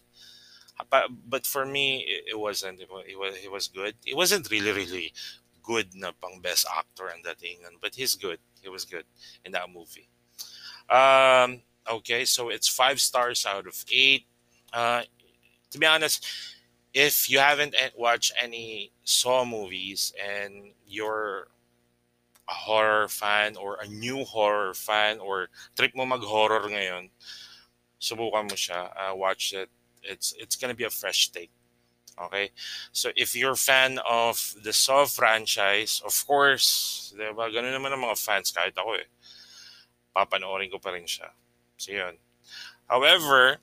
But, 0.90 1.06
but 1.26 1.46
for 1.46 1.64
me, 1.64 2.04
it, 2.06 2.38
wasn't. 2.38 2.80
It 2.80 2.88
was, 2.90 3.04
it 3.08 3.18
was, 3.18 3.34
it 3.44 3.50
was 3.50 3.68
good. 3.68 3.94
It 4.06 4.14
wasn't 4.14 4.50
really, 4.50 4.72
really 4.72 5.12
good 5.62 5.88
na 5.94 6.12
pang 6.22 6.40
best 6.40 6.66
actor 6.70 7.08
and 7.08 7.24
that 7.24 7.38
thing, 7.38 7.58
but 7.80 7.94
he's 7.94 8.14
good. 8.14 8.38
He 8.60 8.68
was 8.68 8.84
good 8.84 9.04
in 9.44 9.52
that 9.52 9.68
movie. 9.74 10.08
Um, 10.88 11.62
okay, 11.90 12.24
so 12.26 12.50
it's 12.50 12.68
five 12.68 13.00
stars 13.00 13.46
out 13.46 13.66
of 13.66 13.84
eight. 13.90 14.26
Uh, 14.72 15.02
to 15.70 15.78
be 15.78 15.86
honest, 15.86 16.26
if 16.92 17.30
you 17.30 17.38
haven't 17.38 17.74
watched 17.96 18.32
any 18.40 18.92
Saw 19.04 19.44
movies 19.44 20.12
and 20.22 20.72
you're 20.86 21.48
a 22.48 22.54
horror 22.54 23.08
fan 23.08 23.56
or 23.56 23.76
a 23.80 23.86
new 23.86 24.24
horror 24.24 24.72
fan 24.72 25.20
or 25.20 25.48
trip 25.76 25.94
mo 25.94 26.06
mag-horror 26.06 26.64
ngayon, 26.68 27.10
subukan 28.00 28.48
mo 28.48 28.56
siya, 28.56 28.88
uh, 28.96 29.14
watch 29.14 29.52
it. 29.52 29.68
It's 30.02 30.32
it's 30.38 30.56
gonna 30.56 30.78
be 30.78 30.88
a 30.88 30.90
fresh 30.90 31.28
take. 31.28 31.52
Okay? 32.18 32.50
So 32.92 33.10
if 33.14 33.36
you're 33.36 33.52
a 33.52 33.60
fan 33.60 34.00
of 34.08 34.54
the 34.64 34.72
Saw 34.72 35.04
franchise, 35.04 36.02
of 36.04 36.14
course, 36.26 37.12
di 37.14 37.30
ba, 37.30 37.52
ganun 37.52 37.74
naman 37.76 37.94
ang 37.94 38.02
mga 38.02 38.18
fans 38.18 38.50
kahit 38.50 38.74
ako 38.74 38.98
eh. 38.98 39.06
Papanoorin 40.16 40.72
ko 40.72 40.80
pa 40.80 40.90
rin 40.90 41.06
siya. 41.06 41.30
So 41.76 41.92
yun. 41.92 42.18
However, 42.88 43.60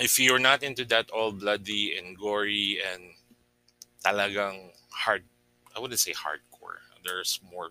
if 0.00 0.18
you're 0.18 0.42
not 0.42 0.64
into 0.64 0.88
that 0.88 1.10
all 1.12 1.30
bloody 1.30 1.94
and 1.98 2.16
gory 2.16 2.80
and 2.80 3.14
talagang 4.02 4.72
hard, 4.90 5.22
I 5.76 5.78
wouldn't 5.78 6.00
say 6.00 6.16
hard 6.16 6.40
there's 7.04 7.40
more. 7.50 7.70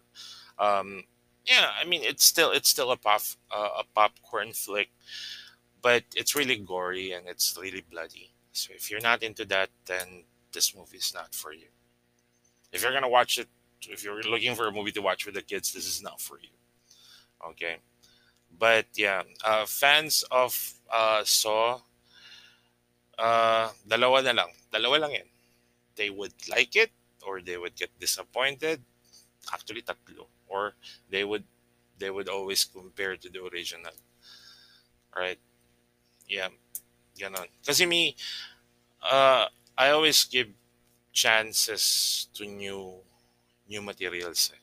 Um, 0.60 1.04
yeah, 1.46 1.72
I 1.80 1.86
mean 1.86 2.02
it's 2.04 2.24
still 2.24 2.52
it's 2.52 2.70
still 2.70 2.92
a 2.92 2.98
pop 2.98 3.22
uh, 3.52 3.82
a 3.82 3.84
popcorn 3.96 4.54
flick, 4.54 4.90
but 5.82 6.04
it's 6.16 6.36
really 6.36 6.58
gory 6.58 7.12
and 7.14 7.28
it's 7.28 7.58
really 7.60 7.84
bloody. 7.90 8.34
So 8.52 8.74
if 8.76 8.92
you're 8.92 9.02
not 9.02 9.24
into 9.24 9.46
that, 9.46 9.70
then 9.86 10.24
this 10.52 10.76
movie 10.76 10.98
is 10.98 11.14
not 11.14 11.34
for 11.34 11.54
you. 11.54 11.68
If 12.72 12.84
you're 12.84 12.94
gonna 12.94 13.10
watch 13.10 13.38
it, 13.38 13.48
if 13.90 14.04
you're 14.04 14.22
looking 14.24 14.56
for 14.56 14.68
a 14.68 14.72
movie 14.72 14.92
to 14.92 15.02
watch 15.02 15.26
with 15.26 15.36
the 15.36 15.42
kids, 15.42 15.74
this 15.74 15.88
is 15.88 16.02
not 16.04 16.22
for 16.22 16.40
you. 16.40 16.50
Okay, 17.50 17.78
but 18.60 18.86
yeah, 18.96 19.24
uh, 19.44 19.66
fans 19.66 20.24
of 20.30 20.54
uh, 20.94 21.24
Saw, 21.24 21.80
uh, 23.18 23.70
dalawa 23.88 24.24
na 24.24 24.32
lang, 24.32 24.52
dalawa 24.72 25.02
lang 25.02 25.12
yan. 25.14 25.30
They 25.96 26.10
would 26.10 26.34
like 26.50 26.76
it 26.76 26.92
or 27.26 27.42
they 27.42 27.58
would 27.58 27.76
get 27.76 27.90
disappointed 28.00 28.82
actually 29.54 29.82
tatlo. 29.82 30.28
Or 30.48 30.74
they 31.10 31.24
would 31.24 31.44
they 31.98 32.10
would 32.10 32.30
always 32.30 32.66
compare 32.66 33.16
to 33.18 33.30
the 33.30 33.42
original. 33.44 33.94
Right? 35.16 35.40
Yeah. 36.28 36.50
Ganon. 37.18 37.48
Kasi 37.66 37.86
me 37.86 38.16
uh, 39.04 39.46
I 39.78 39.90
always 39.90 40.24
give 40.26 40.50
chances 41.12 42.28
to 42.34 42.46
new 42.46 43.04
new 43.68 43.82
materials 43.82 44.52
eh. 44.54 44.60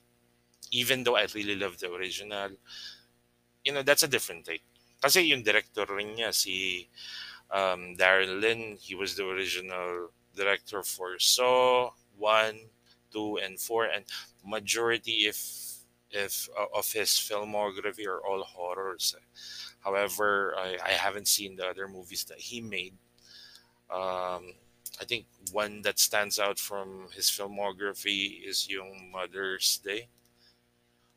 even 0.73 1.05
though 1.05 1.17
I 1.17 1.27
really 1.35 1.57
love 1.57 1.79
the 1.79 1.93
original 1.93 2.57
you 3.65 3.73
know 3.73 3.83
that's 3.83 4.03
a 4.03 4.09
different 4.09 4.47
take. 4.47 4.65
Kasi 5.01 5.31
yung 5.31 5.45
director 5.45 5.87
rin 5.87 6.17
niya 6.17 6.35
si 6.35 6.89
um, 7.53 7.95
Darren 7.97 8.41
Lynn 8.41 8.77
he 8.81 8.95
was 8.95 9.15
the 9.15 9.27
original 9.29 10.11
director 10.35 10.83
for 10.83 11.19
Saw 11.19 11.91
1 12.17 12.78
2 13.13 13.39
and 13.43 13.59
4 13.61 13.85
and 13.87 14.05
majority 14.45 15.27
if 15.27 15.69
if 16.11 16.49
uh, 16.59 16.67
of 16.75 16.91
his 16.93 17.11
filmography 17.11 18.07
are 18.07 18.25
all 18.25 18.43
horrors. 18.43 19.15
However 19.81 20.55
I, 20.57 20.79
I 20.85 20.91
haven't 20.93 21.29
seen 21.29 21.57
the 21.57 21.67
other 21.67 21.89
movies 21.89 22.25
that 22.25 22.39
he 22.39 22.61
made. 22.61 22.95
Um, 23.91 24.55
I 25.01 25.05
think 25.07 25.27
one 25.53 25.83
that 25.83 25.99
stands 25.99 26.39
out 26.39 26.59
from 26.59 27.09
his 27.15 27.27
filmography 27.27 28.47
is 28.47 28.69
Young 28.69 29.11
Mother's 29.13 29.79
Day 29.85 30.09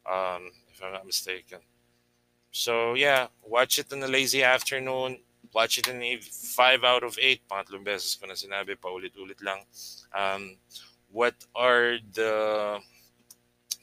um, 0.06 0.52
if 0.74 0.84
I'm 0.84 0.94
not 0.94 1.06
mistaken. 1.06 1.60
So 2.52 2.94
yeah 2.96 3.28
watch 3.46 3.80
it 3.80 3.92
in 3.92 4.04
a 4.04 4.08
lazy 4.08 4.44
afternoon. 4.44 5.20
Watch 5.54 5.80
it 5.80 5.88
in 5.88 6.02
a 6.02 6.18
5 6.18 6.84
out 6.84 7.04
of 7.04 7.18
8 7.20 7.42
pangatlong 7.50 7.84
beses 7.84 8.16
ko 8.16 8.28
na 8.28 8.40
sinabi 8.40 8.80
paulit-ulit 8.80 9.44
lang. 9.44 9.60
Um, 10.16 10.56
what 11.12 11.36
are 11.56 12.00
the 12.14 12.80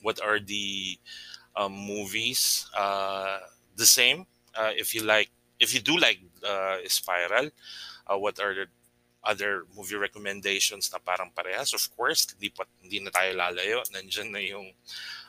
what 0.03 0.21
are 0.25 0.41
the 0.41 0.99
um, 1.57 1.73
movies 1.73 2.69
uh, 2.77 3.39
the 3.77 3.87
same? 3.87 4.27
Uh, 4.57 4.73
if 4.77 4.95
you 4.95 5.05
like 5.05 5.31
if 5.61 5.75
you 5.75 5.81
do 5.81 5.97
like 5.99 6.19
uh, 6.47 6.77
spiral 6.87 7.51
uh, 8.07 8.19
what 8.19 8.41
are 8.41 8.55
the 8.55 8.67
other 9.25 9.67
movie 9.77 9.97
recommendations 9.97 10.91
na 10.93 10.99
parang 10.99 11.31
parehas? 11.37 11.75
Of 11.75 11.85
course 11.95 12.27
hindi 12.33 12.49
pa 12.49 12.65
hindi 12.81 13.01
na 13.01 13.11
tayo 13.11 13.37
lalayo. 13.37 13.85
Nandiyan 13.93 14.33
na 14.33 14.41
yung 14.41 14.73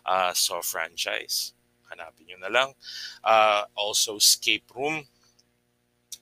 uh, 0.05 0.31
Saw 0.33 0.62
franchise. 0.62 1.53
Hanapin 1.91 2.29
niyo 2.29 2.38
na 2.39 2.53
lang. 2.53 2.69
Uh, 3.25 3.65
also 3.75 4.15
escape 4.15 4.69
room. 4.77 5.03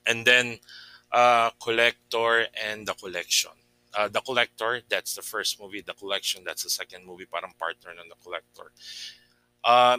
And 0.08 0.24
then 0.24 0.58
uh, 1.12 1.52
collector 1.60 2.48
and 2.56 2.88
the 2.88 2.96
collection 2.96 3.52
uh, 3.94 4.08
The 4.08 4.20
Collector, 4.20 4.82
that's 4.88 5.14
the 5.14 5.22
first 5.22 5.60
movie. 5.60 5.80
The 5.80 5.94
Collection, 5.94 6.42
that's 6.44 6.64
the 6.64 6.70
second 6.70 7.06
movie, 7.06 7.26
parang 7.26 7.52
partner 7.58 7.92
ng 7.92 8.08
The 8.08 8.18
Collector. 8.22 8.72
Uh, 9.64 9.98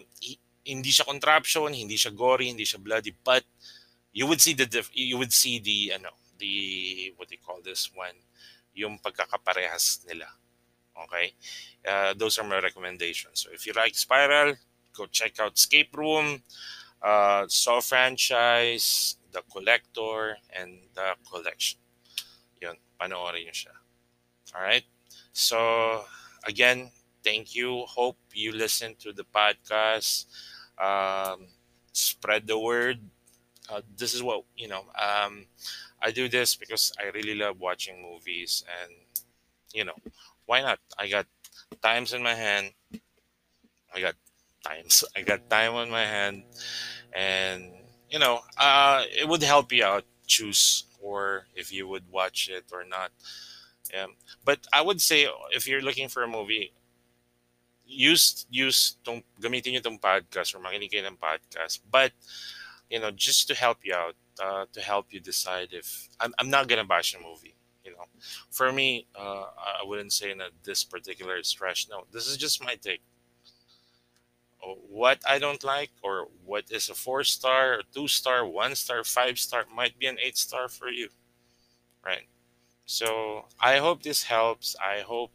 hindi 0.65 0.89
siya 0.89 1.05
contraption, 1.05 1.73
hindi 1.73 1.97
siya 1.97 2.13
gory, 2.13 2.47
hindi 2.49 2.65
siya 2.65 2.81
bloody, 2.81 3.15
but 3.23 3.43
you 4.11 4.27
would 4.27 4.41
see 4.41 4.53
the 4.53 4.67
you 4.93 5.17
would 5.17 5.33
see 5.33 5.59
the 5.59 5.93
ano, 5.93 6.09
the 6.37 7.13
what 7.17 7.31
you 7.31 7.37
call 7.41 7.61
this 7.63 7.89
one, 7.93 8.15
yung 8.73 8.99
pagkakaparehas 8.99 10.05
nila. 10.07 10.27
Okay? 11.05 11.33
Uh, 11.87 12.13
those 12.13 12.37
are 12.37 12.47
my 12.47 12.59
recommendations. 12.59 13.41
So 13.41 13.49
if 13.53 13.65
you 13.65 13.73
like 13.73 13.95
Spiral, 13.95 14.55
go 14.93 15.05
check 15.07 15.39
out 15.39 15.55
Escape 15.55 15.95
Room, 15.95 16.43
uh, 17.01 17.47
Saw 17.47 17.79
franchise, 17.79 19.15
The 19.31 19.41
Collector, 19.47 20.37
and 20.51 20.79
The 20.93 21.15
Collection. 21.23 21.79
Yun, 22.59 22.75
panoorin 22.99 23.47
nyo 23.47 23.55
siya. 23.55 23.78
All 24.55 24.61
right. 24.61 24.83
So 25.33 26.03
again, 26.45 26.91
thank 27.23 27.55
you. 27.55 27.85
Hope 27.87 28.17
you 28.33 28.51
listen 28.51 28.95
to 28.99 29.13
the 29.13 29.23
podcast. 29.23 30.25
Um, 30.79 31.47
spread 31.93 32.47
the 32.47 32.57
word. 32.57 32.99
Uh, 33.69 33.81
this 33.97 34.13
is 34.13 34.23
what 34.23 34.43
you 34.57 34.67
know. 34.67 34.85
Um, 34.97 35.45
I 36.01 36.11
do 36.11 36.27
this 36.27 36.55
because 36.55 36.91
I 36.99 37.09
really 37.13 37.35
love 37.35 37.59
watching 37.59 38.01
movies, 38.01 38.63
and 38.81 38.91
you 39.73 39.85
know, 39.85 39.95
why 40.45 40.61
not? 40.61 40.79
I 40.97 41.07
got 41.07 41.27
times 41.81 42.13
in 42.13 42.23
my 42.23 42.33
hand. 42.33 42.71
I 43.93 44.01
got 44.01 44.15
times. 44.65 45.03
I 45.15 45.21
got 45.21 45.49
time 45.49 45.75
on 45.75 45.89
my 45.89 46.05
hand, 46.05 46.43
and 47.13 47.71
you 48.09 48.19
know, 48.19 48.39
uh, 48.57 49.03
it 49.09 49.27
would 49.27 49.43
help 49.43 49.71
you 49.71 49.85
out 49.85 50.05
choose 50.25 50.85
or 51.01 51.47
if 51.55 51.71
you 51.71 51.87
would 51.87 52.03
watch 52.11 52.49
it 52.49 52.65
or 52.71 52.83
not. 52.85 53.11
Yeah. 53.93 54.07
But 54.45 54.67
I 54.73 54.81
would 54.81 55.01
say 55.01 55.27
if 55.51 55.67
you're 55.67 55.81
looking 55.81 56.09
for 56.09 56.23
a 56.23 56.27
movie, 56.27 56.73
use 57.85 58.45
use 58.49 58.97
tong 59.03 59.23
gamitin 59.41 59.81
tong 59.81 59.97
podcast 59.97 60.53
or 60.55 60.59
makinig 60.61 60.91
kayo 60.93 61.07
ng 61.09 61.17
podcast. 61.17 61.81
But 61.89 62.11
you 62.89 62.99
know, 62.99 63.11
just 63.11 63.47
to 63.49 63.55
help 63.55 63.79
you 63.83 63.93
out, 63.95 64.15
uh, 64.41 64.65
to 64.73 64.81
help 64.81 65.13
you 65.13 65.19
decide 65.19 65.69
if 65.73 66.09
I'm, 66.19 66.33
I'm 66.39 66.49
not 66.49 66.67
gonna 66.67 66.85
bash 66.85 67.15
a 67.15 67.19
movie. 67.21 67.55
You 67.85 67.91
know, 67.93 68.05
for 68.51 68.71
me, 68.71 69.07
uh, 69.15 69.49
I 69.81 69.83
wouldn't 69.85 70.13
say 70.13 70.33
that 70.35 70.51
this 70.63 70.83
particular 70.83 71.41
trash. 71.43 71.87
No, 71.89 72.05
this 72.11 72.27
is 72.27 72.37
just 72.37 72.63
my 72.63 72.75
take. 72.75 73.01
Oh, 74.63 74.75
What 74.87 75.21
I 75.27 75.37
don't 75.39 75.63
like, 75.63 75.91
or 76.01 76.27
what 76.45 76.65
is 76.71 76.89
a 76.89 76.95
four 76.95 77.23
star, 77.23 77.81
two 77.93 78.07
star, 78.07 78.45
one 78.45 78.75
star, 78.75 79.03
five 79.03 79.39
star, 79.39 79.65
might 79.73 79.97
be 79.99 80.05
an 80.07 80.17
eight 80.23 80.37
star 80.37 80.67
for 80.69 80.89
you, 80.89 81.09
right? 82.05 82.27
So 82.89 83.45
I 83.61 83.77
hope 83.77 84.01
this 84.01 84.25
helps. 84.25 84.73
I 84.81 85.05
hope 85.05 85.29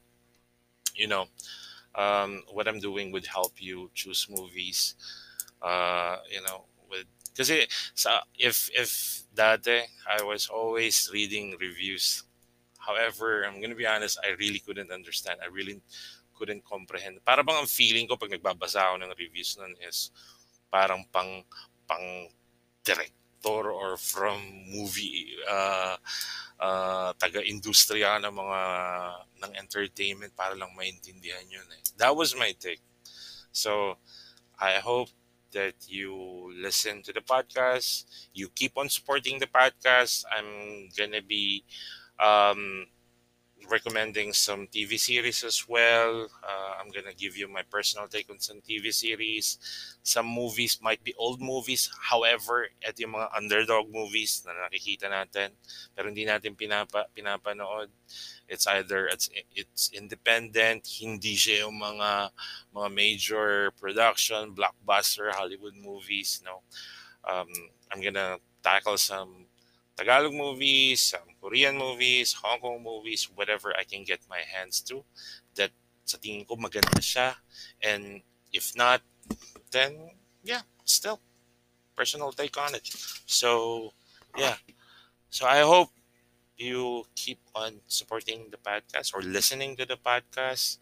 you 0.99 1.07
know 1.07 1.31
um, 1.95 2.43
what 2.51 2.67
I'm 2.67 2.83
doing 2.83 3.15
would 3.15 3.31
help 3.31 3.63
you 3.63 3.95
choose 3.95 4.27
movies. 4.27 4.99
Uh, 5.63 6.19
you 6.27 6.43
know, 6.43 6.67
with 6.91 7.07
because 7.31 7.55
so 7.95 8.11
if 8.35 8.75
if 8.75 9.23
dati 9.31 9.87
I 10.03 10.27
was 10.27 10.51
always 10.51 11.07
reading 11.15 11.55
reviews. 11.63 12.27
However, 12.83 13.47
I'm 13.47 13.63
gonna 13.63 13.79
be 13.79 13.87
honest, 13.87 14.19
I 14.27 14.35
really 14.35 14.59
couldn't 14.59 14.91
understand. 14.91 15.39
I 15.39 15.47
really 15.47 15.79
couldn't 16.35 16.67
comprehend. 16.67 17.23
Para 17.23 17.47
bang 17.47 17.63
ang 17.63 17.71
feeling 17.71 18.11
ko 18.11 18.19
pag 18.19 18.35
nagbabasa 18.35 18.83
ako 18.83 18.99
ng 18.99 19.15
reviews 19.15 19.55
nun 19.63 19.79
is 19.79 20.11
parang 20.75 21.07
pang 21.15 21.47
pang 21.87 22.27
or 23.49 23.97
from 23.97 24.41
movie 24.73 25.37
uh, 25.51 25.97
uh, 26.61 27.13
taga-industriya 27.21 28.23
ng 28.25 28.35
mga 28.35 28.61
ng 29.45 29.53
entertainment 29.61 30.33
para 30.33 30.57
lang 30.57 30.73
maintindihan 30.73 31.45
yun 31.51 31.67
eh. 31.75 31.83
That 32.01 32.17
was 32.17 32.33
my 32.35 32.57
take. 32.57 32.83
So, 33.53 34.01
I 34.59 34.81
hope 34.81 35.11
that 35.55 35.87
you 35.87 36.51
listen 36.59 37.03
to 37.07 37.13
the 37.13 37.23
podcast. 37.23 38.05
You 38.35 38.51
keep 38.51 38.75
on 38.77 38.91
supporting 38.91 39.39
the 39.39 39.47
podcast. 39.47 40.27
I'm 40.27 40.91
gonna 40.97 41.23
be 41.23 41.63
um, 42.19 42.87
recommending 43.71 44.33
some 44.33 44.67
TV 44.67 44.99
series 44.99 45.45
as 45.45 45.69
well. 45.69 46.29
Uh, 46.43 46.73
I'm 46.81 46.91
gonna 46.91 47.15
give 47.15 47.37
you 47.37 47.49
my 47.49 47.63
personal 47.63 48.09
take 48.09 48.31
on 48.31 48.39
some 48.41 48.61
TV 48.61 48.93
series. 48.93 49.59
Some 50.03 50.27
movies 50.27 50.79
might 50.83 51.03
be 51.03 51.15
old 51.15 51.41
movies. 51.41 51.91
However, 52.11 52.69
ito 52.83 53.03
yung 53.03 53.17
mga 53.17 53.29
underdog 53.37 53.91
movies 53.91 54.43
na 54.47 54.53
nakikita 54.69 55.09
natin 55.09 55.53
pero 55.95 56.09
hindi 56.09 56.27
natin 56.27 56.55
pinapa, 56.59 57.07
pinapanood. 57.15 57.89
It's 58.49 58.67
either 58.67 59.09
it's 59.09 59.31
it's 59.57 59.89
independent, 59.95 60.85
hindi 61.01 61.33
siya 61.35 61.65
yung 61.65 61.81
mga 61.81 62.31
mga 62.77 62.89
major 62.93 63.49
production, 63.81 64.53
blockbuster 64.53 65.33
Hollywood 65.33 65.75
movies, 65.79 66.45
no. 66.45 66.61
Um, 67.25 67.49
I'm 67.89 68.05
gonna 68.05 68.37
tackle 68.61 68.99
some 69.01 69.49
Tagalog 69.97 70.35
movies, 70.35 71.01
some 71.15 71.29
Korean 71.41 71.79
movies, 71.79 72.35
Hong 72.43 72.61
Kong 72.61 72.83
movies, 72.83 73.29
whatever 73.35 73.73
I 73.77 73.85
can 73.85 74.05
get 74.05 74.21
my 74.29 74.41
hands 74.43 74.81
to 74.91 75.05
that 75.55 75.71
sa 76.05 76.19
tingin 76.19 76.45
ko 76.47 76.57
maganda 76.57 76.99
siya. 77.01 77.39
And 77.83 78.23
if 78.53 78.75
not, 78.77 79.03
then 79.71 80.19
yeah, 80.43 80.63
still 80.85 81.21
personal 81.97 82.33
take 82.33 82.57
on 82.59 82.75
it. 82.75 82.87
So 83.27 83.93
yeah. 84.37 84.57
So 85.31 85.47
I 85.47 85.61
hope 85.63 85.91
you 86.57 87.05
keep 87.17 87.41
on 87.55 87.81
supporting 87.89 88.51
the 88.51 88.59
podcast 88.59 89.15
or 89.15 89.23
listening 89.23 89.77
to 89.77 89.87
the 89.87 89.99
podcast. 89.99 90.79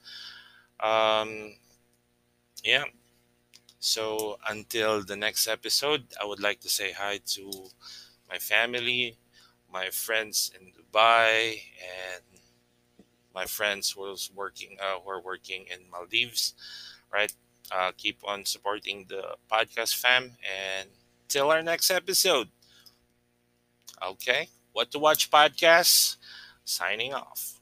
Um 0.80 1.56
yeah. 2.64 2.84
So 3.80 4.38
until 4.48 5.02
the 5.04 5.16
next 5.16 5.48
episode, 5.48 6.04
I 6.20 6.24
would 6.24 6.40
like 6.40 6.60
to 6.60 6.68
say 6.70 6.92
hi 6.92 7.20
to 7.34 7.50
my 8.32 8.38
family, 8.38 9.18
my 9.72 9.90
friends 9.90 10.52
in 10.58 10.72
Dubai, 10.72 11.60
and 11.76 12.24
my 13.34 13.46
friends 13.46 13.90
who 13.92 14.02
was 14.02 14.30
working 14.34 14.76
uh, 14.80 15.00
who 15.00 15.10
are 15.10 15.20
working 15.20 15.66
in 15.72 15.90
Maldives. 15.90 16.54
Right. 17.12 17.32
Uh, 17.70 17.92
keep 17.96 18.18
on 18.24 18.44
supporting 18.44 19.06
the 19.08 19.36
podcast 19.50 19.96
fam 19.96 20.36
and 20.44 20.88
till 21.28 21.50
our 21.50 21.62
next 21.62 21.90
episode. 21.90 22.48
Okay. 24.02 24.48
What 24.72 24.90
to 24.92 24.98
watch 24.98 25.30
podcast. 25.30 26.16
Signing 26.64 27.14
off. 27.14 27.61